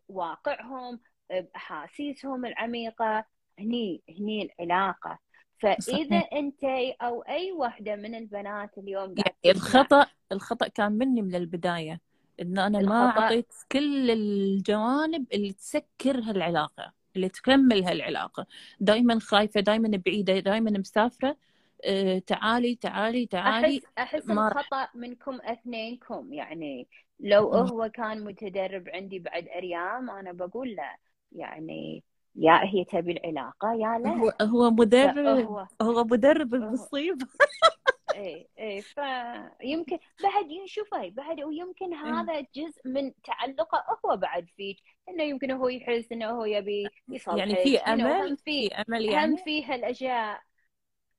[0.09, 3.25] بواقعهم بأحاسيسهم العميقة.
[3.59, 5.19] هني هني العلاقة.
[5.61, 6.29] فإذا صحيح.
[6.33, 6.63] أنت
[7.01, 12.01] أو أي وحدة من البنات اليوم يعني الخطأ الخطأ كان مني من البداية
[12.41, 18.45] إن أنا ما أعطيت كل الجوانب اللي تسكر هالعلاقة اللي تكمل هالعلاقة
[18.79, 21.37] دائما خايفة دائما بعيدة دائما مسافرة
[21.85, 23.81] آه، تعالي تعالي تعالي
[24.25, 24.57] ما راح.
[24.57, 26.87] الخطأ منكم أثنينكم يعني
[27.19, 27.53] لو.
[27.53, 30.95] هو كان متدرب عندي بعد أريام أنا بقول له
[31.31, 32.03] يعني
[32.35, 34.09] يا هي تبي العلاقة؟ يا لا.
[34.09, 37.27] هو هو مدرب فهو هو مدرب هو- المصيبه
[38.15, 44.77] إيه إيه فيمكن بعد شوفي بعد ويمكن هذا جزء من تعلقه هو بعد فيك
[45.09, 49.35] إنه يمكن هو يحس إنه هو يبي يصلح يعني في أمل؟ في أمل يعني؟ هم
[49.37, 50.41] في هالأشياء؟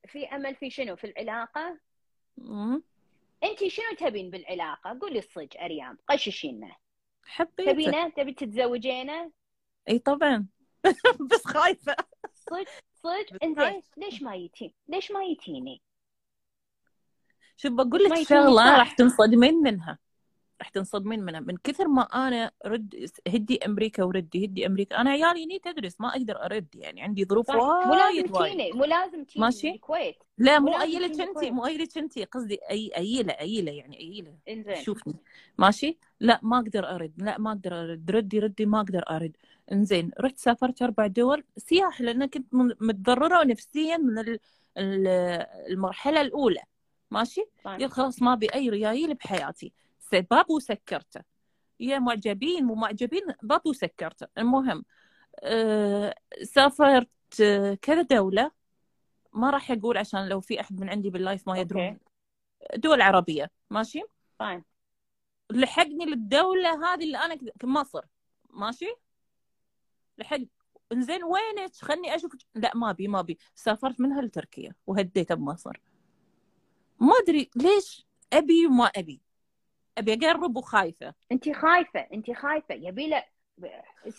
[0.06, 1.78] في أمل في شنو؟ في العلاقة.
[3.44, 6.76] انت شنو تبين بالعلاقة؟ قولي الصدق أريام قششينا
[7.24, 9.32] حبيته تبينه؟ تبي تتزوجينه؟
[9.88, 10.46] إي طبعا.
[11.30, 11.96] بس خايفة.
[12.34, 13.44] صدق صدق.
[13.44, 15.82] إنزين ليش ما يتين ليش ما يتيني؟
[17.56, 18.78] شوف بقول لك شغلة.
[18.78, 19.98] راح تنصدمين منها.
[20.60, 21.40] راح تنصدمين منها.
[21.40, 25.00] من كثر ما أنا رد هدي أمريكا وردي هدي أمريكا.
[25.00, 26.66] أنا عيالي ني تدرس ما أقدر أرد.
[26.74, 27.54] يعني عندي ظروف صح.
[27.54, 28.32] مو لازم وايد.
[28.32, 29.70] وايد تيني مو لازم تيني ماشي.
[29.70, 31.52] الكويت لا مو انتي كويس.
[31.52, 34.34] مو أيلة انتي قصدي أي أيلة أيلة يعني أيلة.
[34.48, 34.84] إنزين.
[34.84, 35.14] شوفني.
[35.58, 37.12] ماشي؟ لا ما أقدر أرد.
[37.16, 38.10] لا ما أقدر أرد.
[38.10, 39.36] ردي ردي ما أقدر أرد.
[39.72, 40.10] إنزين.
[40.20, 41.44] رحت سافرت أربع دول.
[41.56, 42.46] سياح لأن كنت
[42.80, 44.38] متضررة نفسيا من ال-
[44.78, 46.62] ال- المرحلة الأولى.
[47.10, 47.44] ماشي.
[47.64, 49.72] قلت خلاص ما ابي أي ريايل بحياتي.
[50.14, 51.20] باب وسكرته
[51.80, 54.84] يا معجبين مو معجبين باب وسكرته المهم
[55.40, 57.08] آه سافرت
[57.42, 58.50] آه، كذا دولة.
[59.32, 61.86] ما راح أقول عشان لو في أحد من عندي بال live ما يدرون.
[61.86, 62.00] okay.
[62.76, 63.50] دول عربية.
[63.70, 64.02] ماشي؟
[64.38, 64.64] fine.
[65.50, 68.04] لحقني للدولة هذه اللي أنا مصر.
[68.50, 68.94] ماشي؟
[70.18, 70.38] لحق
[70.92, 72.32] إنزين وينك؟ خلني أشوف.
[72.54, 75.80] لا ما بي ما بي سافرت منها لتركيا وهديت بمصر.
[77.00, 79.20] ما أدري ليش أبي وما أبي.
[80.00, 81.14] أبي أقرب وخايفة.
[81.32, 82.74] انت خايفة انت خايفة.
[82.74, 83.24] يبي له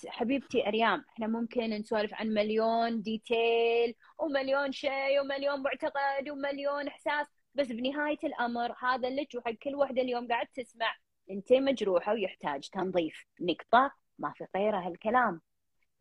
[0.07, 7.27] حبيبتي أريام إحنا ممكن نسولف عن مليون ديتيل ومليون شيء ومليون معتقد ومليون إحساس.
[7.55, 10.95] بس بنهاية الأمر هذا لك وحق كل وحده اليوم قاعد تسمع.
[11.31, 13.25] أنت مجروحة ويحتاج تنظيف.
[13.41, 13.91] نقطة.
[14.19, 15.41] ما في غيرها هالكلام.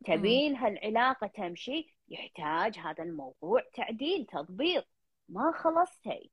[0.05, 4.87] تبين هالعلاقه تمشي يحتاج هذا الموضوع تعديل تضبيط.
[5.29, 6.31] ما خلصتي.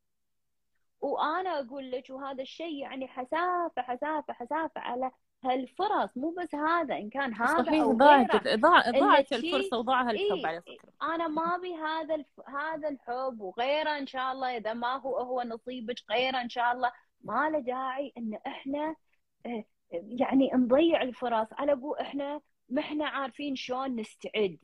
[1.01, 5.11] وأنا أقول لك وهذا الشيء يعني حسافة حسافة حسافة على
[5.45, 6.17] هالفرص.
[6.17, 10.47] مو بس هذا إن كان هذا صحيح أو ضاعت ضاع- ضاعت الفرصة وضاعها الحب إيه،
[10.47, 10.93] على فكرة.
[11.03, 12.27] أنا ما أبي هذا الف...
[12.49, 14.57] هذا الحب وغيره إن شاء الله.
[14.57, 16.93] إذا ما هو هو نصيبك غيره إن شاء الله.
[17.25, 18.97] ما له داعي إن إحنا
[19.47, 21.47] آه، يعني نضيع الفرص.
[21.53, 24.59] على بو إحنا ما إحنا عارفين شلون نستعد.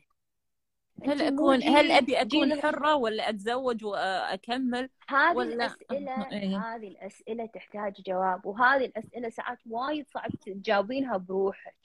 [1.02, 6.58] هل أكون هل أكون جيل- حرة ولا أتزوج وأكمل؟ هذه ولا- الأسئلة إيه.
[6.58, 11.76] هذه الأسئلة تحتاج جواب وهذه الأسئلة ساعات وايد صعب تجاوبينها بروحك.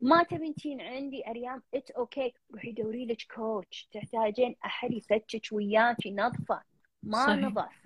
[0.00, 6.06] ما تبين تين عندي أريام it's okay روحي دوري لك coach تحتاجين أحد يفتش وياك
[6.06, 6.62] ينظفه
[7.02, 7.38] ما صحيح.
[7.38, 7.84] نظف.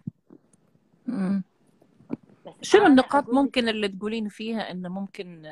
[2.62, 5.46] شنو النقاط ممكن اللي تقولين فيها إنه ممكن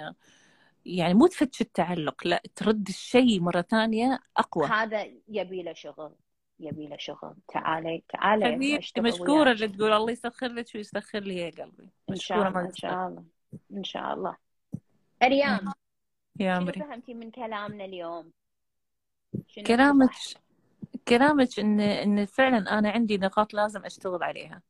[0.86, 4.66] يعني مو تفتش التعلق لا ترد الشيء مرة ثانية أقوى.
[4.66, 6.14] هذا يبي له شغل
[6.60, 7.34] يبي له شغل.
[7.48, 9.48] تعالي تعالي حبيبتي وياك.
[9.48, 11.90] اللي تقول الله يسخر لك ويسخر لي يا قلبي.
[12.08, 13.24] ما إن شاء الله
[13.72, 14.36] إن شاء الله.
[15.22, 15.72] أريام
[16.40, 18.32] يا عمري فهمتي من كلامنا اليوم؟
[19.66, 20.10] كلامك؟
[21.08, 24.62] كلامك إن إن فعلا أنا عندي نقاط لازم أشتغل عليها.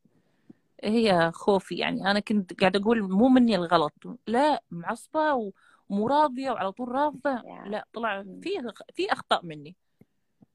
[0.85, 2.11] هي خوفي يعني.
[2.11, 3.95] أنا كنت قاعدة أقول مو مني الغلط
[4.27, 5.53] لا معصبة
[5.89, 7.65] ومو راضية وعلى طول رافضه يا.
[7.67, 8.41] لا طلع مم.
[8.41, 8.51] في
[8.95, 9.77] في أخطاء مني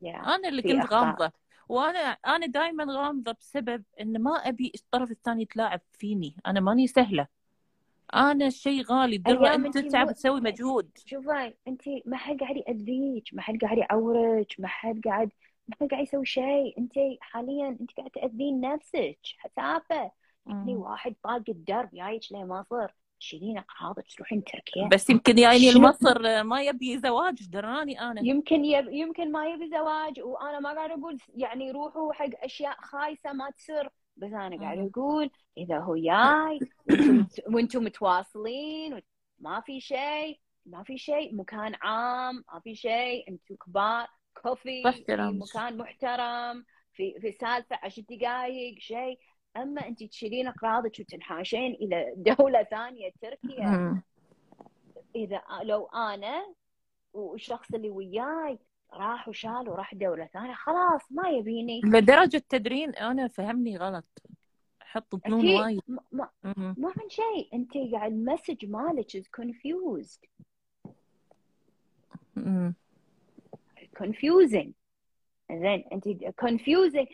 [0.02, 0.16] يا.
[0.36, 0.94] أنا اللي كنت.
[0.94, 1.32] غامضة
[1.70, 7.28] وأنا أنا دائما غامضة بسبب إن ما أبي الطرف الثاني يتلاعب فيني أنا ماني سهلة
[8.14, 12.56] أنا الشيء غالي درة أيام انت تتعب مو- تسوي مجهود شوفي انت ما حد قاعد
[12.58, 15.30] يأذيك ما حد قاعد يعورك ما حد قاعد
[15.68, 20.12] ما حد قاعد يسوي شيء انت حاليا انت قاعد تأذين نفسك حسافة
[20.48, 20.76] يعني.
[20.76, 22.92] واحد طاق الدرب جايك لمصر
[23.22, 28.66] تشيلين اقراضك تروحين تركيا بس يمكن يعني شنو؟ المصر ما يبي زواج دراني أنا يمكن
[28.66, 28.88] يب...
[28.90, 33.90] يمكن ما يبي زواج وأنا ما قاعد أقول يعني روحوا حق أشياء خايسة ما تصير
[34.18, 34.90] بس أنا قاعد مم.
[34.94, 36.60] أقول إذا هو جاي
[36.90, 39.02] وأنتم وأنتم متواصلين
[39.40, 44.08] ما في شيء ما في شيء مكان عام ما في شيء أنتم كبار
[44.44, 45.16] كوفي في.
[45.18, 49.20] مكان محترم في في سالفة عشر دقائق شيء
[49.58, 54.02] أما أنت تشيلين أقراضك وتنحاشين إلى دولة ثانية تركيا.
[55.16, 56.54] إذا لو أنا
[57.14, 58.60] والشخص اللي وياي
[58.94, 61.82] راح وشال وراح دولة ثانية خلاص ما يبيني.
[61.84, 64.06] لدرجة تدرين أنا فهمني غلط.
[64.82, 65.82] أحط ظنون وايد.
[65.88, 67.50] ما, ما, من شيء.
[67.54, 70.26] أنت قاعد المسج مالك confused.
[72.36, 72.74] مم.
[73.98, 74.72] confusing.
[75.52, 76.08] زين أنت
[76.42, 77.08] confusing.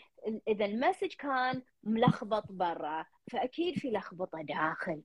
[0.48, 5.02] إذا المسج كان ملخبط برا فأكيد في لخبطة داخل.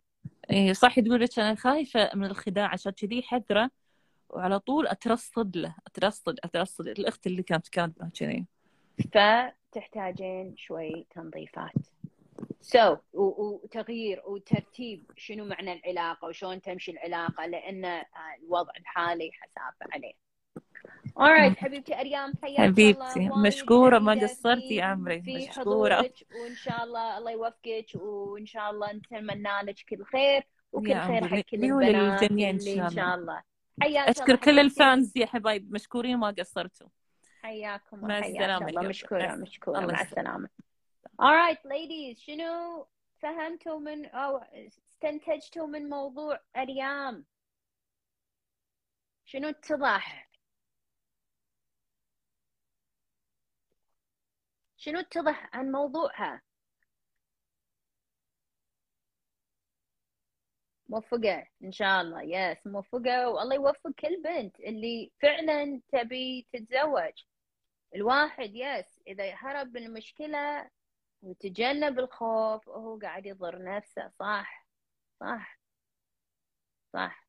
[0.50, 3.70] إيه صح تقول لك أنا خايفة من الخداع عشان كذي حذرة
[4.30, 6.88] وعلى طول أترصد له أترصد أترصد.
[6.88, 8.46] الأخت اللي كانت كاتبة كذي.
[9.12, 11.72] فتحتاجين شوي تنظيفات.
[12.60, 18.02] سو so, وتغيير وترتيب شنو معنى العلاقة وشلون تمشي العلاقة لأن
[18.42, 20.21] الوضع الحالي حسافه عليه.
[21.18, 26.10] Alright حبيبتي أريام حياك حبيبتي مشكورة ما قصرتي يا عمري مشكورة.
[26.42, 30.42] وإن شاء الله الله يوفقك وإن شاء الله نتمنى لك كل خير
[30.72, 33.42] وكل خير حق كل البنات ان اللي شاء إن شاء الله.
[33.82, 34.60] حياك أشكر الله كل حبيبتي.
[34.60, 36.88] الفانز يا حبايب مشكورين ما قصرتوا.
[37.42, 38.82] حياكم مع حياك السلامة الله.
[38.82, 39.34] مشكورة
[39.78, 40.02] الله مع يسلمك.
[40.02, 40.48] السلامة.
[41.22, 42.86] Alright ladies شنو
[43.22, 44.36] فهمتوا من أو
[44.92, 47.24] استنتجتوا من موضوع أريام؟
[49.24, 50.31] شنو اتضح؟
[54.82, 56.42] شنو اتضح عن موضوعها؟
[60.88, 62.22] موفقة إن شاء الله.
[62.22, 63.28] يس موفقة.
[63.30, 67.12] والله يوفق كل بنت اللي فعلا تبي تتزوج.
[67.94, 70.70] الواحد يس إذا هرب من المشكلة
[71.22, 74.12] وتجنب الخوف هو قاعد يضر نفسه.
[74.18, 74.66] صح
[75.20, 75.60] صح
[76.92, 77.26] صح.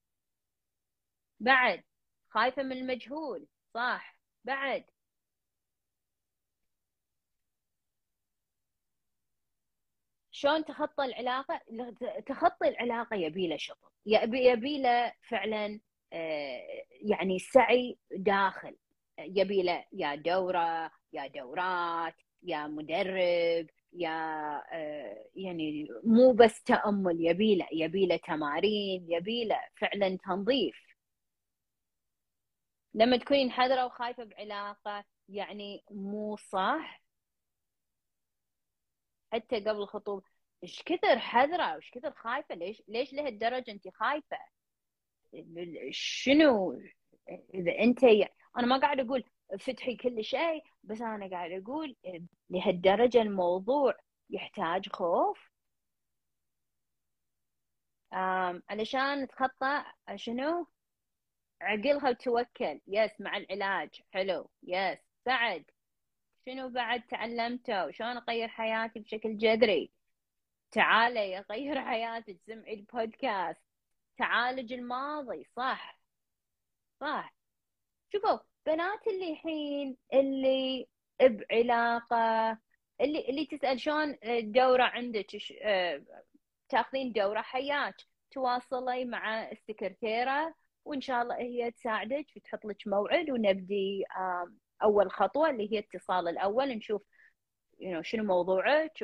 [1.39, 1.83] بعد
[2.29, 3.47] خايفة من المجهول.
[3.73, 4.92] صح بعد.
[10.43, 11.61] شلون تخطى العلاقة؟
[12.27, 15.79] تخطي العلاقة يبيله شغل يبي يبيله فعلا
[16.13, 16.61] آه،
[17.01, 18.77] يعني سعي داخل.
[19.19, 24.09] يبيله يا دورة يا دورات يا مدرب يا
[24.73, 27.25] آه، يعني مو بس تأمل.
[27.25, 30.75] يبيله يبيله تمارين يبيله فعلا تنظيف.
[32.93, 37.03] لما تكونين حذرة وخايفة بعلاقة يعني مو صح.
[39.33, 40.32] حتى قبل الخطوبة
[40.63, 44.37] إيش كثر حذرة وإيش كثر خايفة؟ ليش ليش لهالدرجة انت خايفة؟
[45.91, 46.81] شنو؟
[47.53, 48.03] إذا أنت
[48.57, 49.23] أنا ما قاعد أقول
[49.59, 51.95] فتحي كل شيء بس أنا قاعد أقول
[52.49, 53.93] لهالدرجة الموضوع
[54.29, 55.49] يحتاج خوف.
[58.69, 59.83] علشان نتخطى
[60.15, 60.67] شنو؟
[61.61, 62.81] عقلها وتوكل.
[62.87, 64.01] يس مع العلاج.
[64.11, 64.49] حلو.
[64.63, 65.65] يس بعد
[66.45, 69.91] شنو بعد تعلمته؟ وشلون أغير حياتي بشكل جذري؟
[70.73, 73.61] تعالي اغير حياتك سمعي البودكاست.
[74.17, 75.45] تعالج الماضي.
[75.55, 75.99] صح.
[77.01, 77.33] صح.
[78.13, 80.87] شوفوا بنات اللي الحين اللي
[81.21, 82.57] بعلاقة
[83.01, 85.27] اللي اللي تسأل شلون الدورة عندك؟
[85.63, 86.03] آه،
[86.69, 87.95] تأخذين دورة حياك.
[88.31, 90.55] تواصلي مع السكرتيرة
[90.85, 94.03] وإن شاء الله هي تساعدك وتحط لك موعد ونبدي
[94.83, 96.67] أول خطوة اللي هي اتصال الأول.
[96.69, 97.03] نشوف
[97.83, 98.97] you know, شنو موضوعك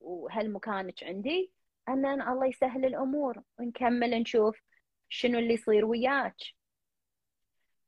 [0.00, 1.52] وهل مكانك عندي؟
[1.90, 4.60] Then الله يسهل الأمور ونكمل نشوف
[5.08, 6.36] شنو اللي يصير وياك.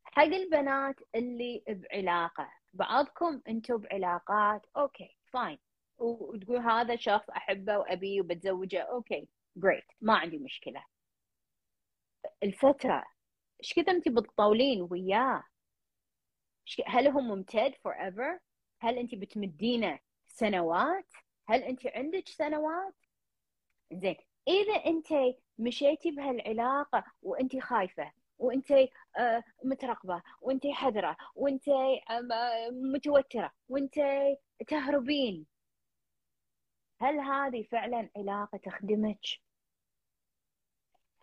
[0.04, 2.52] حق البنات اللي بعلاقة.
[2.72, 4.66] بعضكم أنتم بعلاقات.
[4.76, 5.58] okay fine
[5.98, 8.80] وتقول هذا شخص أحبه وأبيه وبتزوجه.
[8.82, 10.84] okay great ما عندي مشكلة.
[12.42, 13.04] الفترة.
[13.60, 15.44] إيش كثر انت بتطولين وياه؟
[16.86, 18.40] هل هو ممتد forever
[18.80, 19.98] هل انت بتمدينه
[20.38, 21.12] سنوات
[21.48, 22.94] هل أنت عندك سنوات
[23.92, 24.16] زين
[24.48, 28.70] إذا أنت مشيتي بهالعلاقة وأنت خايفة وأنت
[29.18, 33.94] آه، مترقبة وأنت حذرة وأنت آه، متوترة وأنت
[34.68, 35.46] تهربين
[37.00, 39.26] هل هذه فعلا علاقة تخدمك؟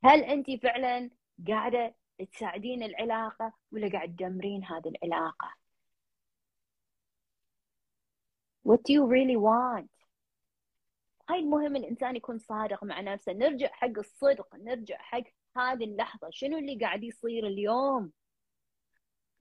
[0.03, 1.09] هل أنت فعلا
[1.47, 1.95] قاعدة
[2.31, 5.64] تساعدين العلاقة ولا قاعد تدمرين هذه العلاقة؟
[8.65, 9.89] What do you really want؟
[11.29, 13.33] هاي المهم الإنسان يكون صادق مع نفسه.
[13.33, 15.23] نرجع حق الصدق نرجع حق
[15.57, 16.29] هذه اللحظة.
[16.31, 18.11] شنو اللي قاعد يصير اليوم؟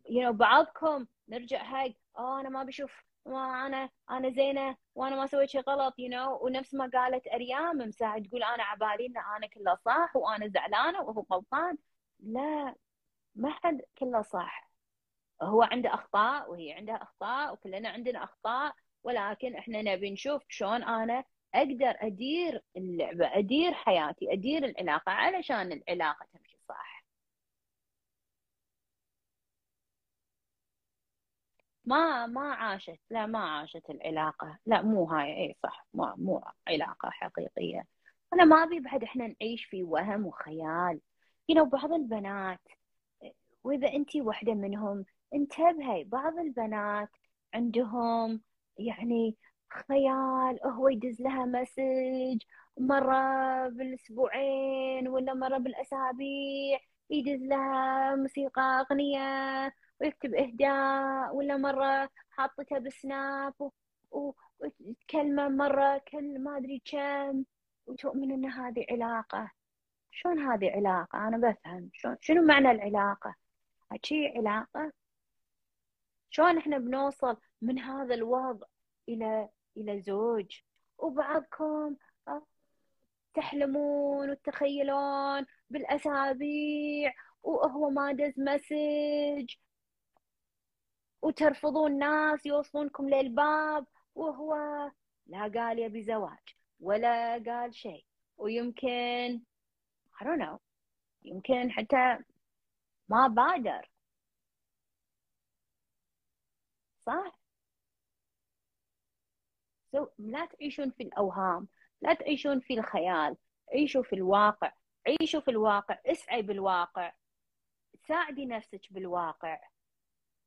[0.08, 5.26] You know بعضكم نرجع حق آه أنا ما بشوف ما أنا أنا زينة وأنا ما
[5.26, 5.94] سويت شيء غلط.
[5.94, 10.48] You know ونفس ما قالت أريام مساعد تقول أنا عبالي إن أنا كله صح وأنا
[10.48, 11.78] زعلانة وهو غلطان.
[12.20, 12.74] لا
[13.34, 14.70] ما حد كله صح
[15.42, 18.74] هو عنده أخطاء وهي عندها أخطاء وكلنا عندنا أخطاء.
[19.04, 21.24] ولكن إحنا نبي نشوف شلون أنا
[21.54, 27.04] أقدر أدير اللعبة أدير حياتي أدير العلاقة علشان العلاقة تمشي صح.
[31.84, 37.10] ما ما عاشت لا ما عاشت العلاقة لا مو هاي إي صح ما مو علاقة
[37.10, 37.86] حقيقية.
[38.32, 41.00] أنا ما أبي بعد إحنا نعيش في وهم وخيال.
[41.52, 42.60] You know بعض البنات
[43.64, 45.04] وإذا أنتي واحدة منهم
[45.34, 47.10] انتبهي بعض البنات
[47.54, 48.40] عندهم
[48.78, 49.36] يعني
[49.88, 52.42] خيال هو يدز لها مسج
[52.78, 53.18] مرة
[53.68, 56.78] بالأسبوعين ولا مرة بالأسابيع
[57.10, 63.70] يدز لها موسيقى أغنية ويكتب إهداء ولا مرة حاطتها بسناب و...
[64.10, 64.32] و...
[64.60, 67.44] وتكلمة مرة كل ما أدري كم
[67.86, 69.50] وتؤمن إن هذه علاقة.
[70.10, 71.90] شلون هذه علاقة؟ أنا بفهم.
[72.20, 73.34] شنو معنى العلاقة؟
[73.92, 74.92] هالشي علاقة؟
[76.30, 78.66] شلون إحنا بنوصل من هذا الوضع
[79.08, 80.60] إلى إلى زوج.
[80.98, 81.96] وبعضكم
[82.28, 82.46] آه،
[83.34, 87.12] تحلمون وتتخيلون بالأسابيع
[87.42, 89.54] وهو ما دز مسج
[91.22, 94.54] وترفضون ناس يوصلونكم للباب وهو
[95.26, 98.04] لا قال يبي زواج ولا قال شيء.
[98.36, 99.42] ويمكن
[100.20, 100.58] I don't know
[101.24, 102.18] يمكن حتى
[103.08, 103.90] ما بادر.
[107.06, 107.43] صح؟
[110.18, 111.68] لا تعيشون في الأوهام
[112.02, 113.36] لا تعيشون في الخيال
[113.72, 114.72] عيشوا في الواقع
[115.06, 117.12] عيشوا في الواقع اسعي بالواقع
[118.08, 119.60] ساعدي نفسك بالواقع.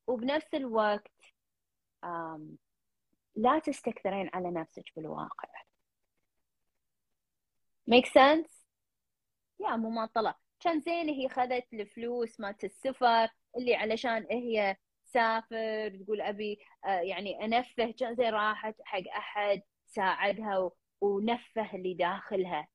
[0.08, 1.12] وبنفس الوقت
[3.36, 5.50] لا تستكثرين على نفسك بالواقع.
[7.92, 8.52] Make sense?
[9.60, 10.36] يا مماطلة.
[10.60, 14.78] كان زين هي خذت الفلوس مالت السفر اللي علشان هي
[15.18, 20.72] تسافر تقول أبي آه، يعني أنفه زين راحت حق أحد ساعدها
[21.02, 22.68] ونفه اللي داخلها.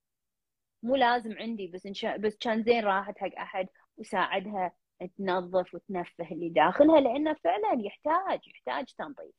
[0.82, 4.72] مو لازم عندي بس إن شاء بس كان زين راحت حق أحد وساعدها
[5.18, 9.34] تنظف وتنفه اللي داخلها لأنه فعلا يحتاج يحتاج تنظيف.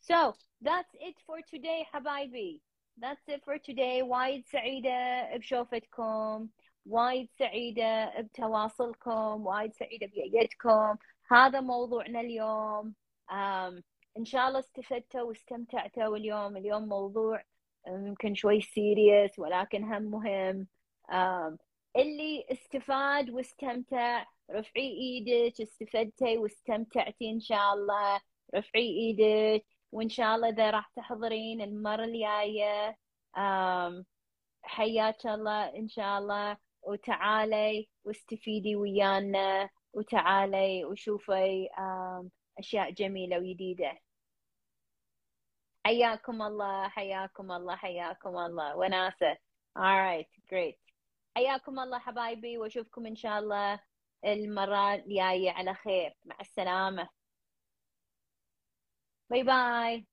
[0.00, 2.62] So that's it for today حبايبي.
[3.00, 4.02] That's it for today.
[4.02, 6.48] وايد سعيدة بشوفتكم.
[6.86, 9.46] وايد سعيدة بتواصلكم.
[9.46, 10.96] وايد سعيدة بيدكم.
[11.30, 12.94] هذا موضوعنا اليوم.
[14.18, 16.56] إن شاء الله استفدتوا واستمتعتوا اليوم.
[16.56, 17.42] اليوم موضوع
[17.88, 20.66] يمكن شوي سيريس ولكن هم مهم.
[21.96, 28.20] اللي استفاد واستمتع رفعي إيدك استفدتي واستمتعتي إن شاء الله.
[28.54, 32.96] رفعي إيدك وإن شاء الله إذا راح تحضرين المرة الجاية.
[34.62, 39.70] حياك الله إن شاء الله وتعالي واستفيدي ويانا.
[39.92, 41.68] وتعالي وشوفي
[42.58, 43.98] أشياء جميلة وجديدة.
[45.86, 48.76] حياكم الله حياكم الله حياكم الله.
[48.76, 49.36] وناسة.
[49.78, 50.78] Alright great.
[51.36, 53.80] حياكم الله حبايبي وأشوفكم إن شاء الله
[54.24, 55.50] المرة الجاية.
[55.50, 56.14] على خير.
[56.24, 57.08] مع السلامة.
[59.30, 60.07] باي باي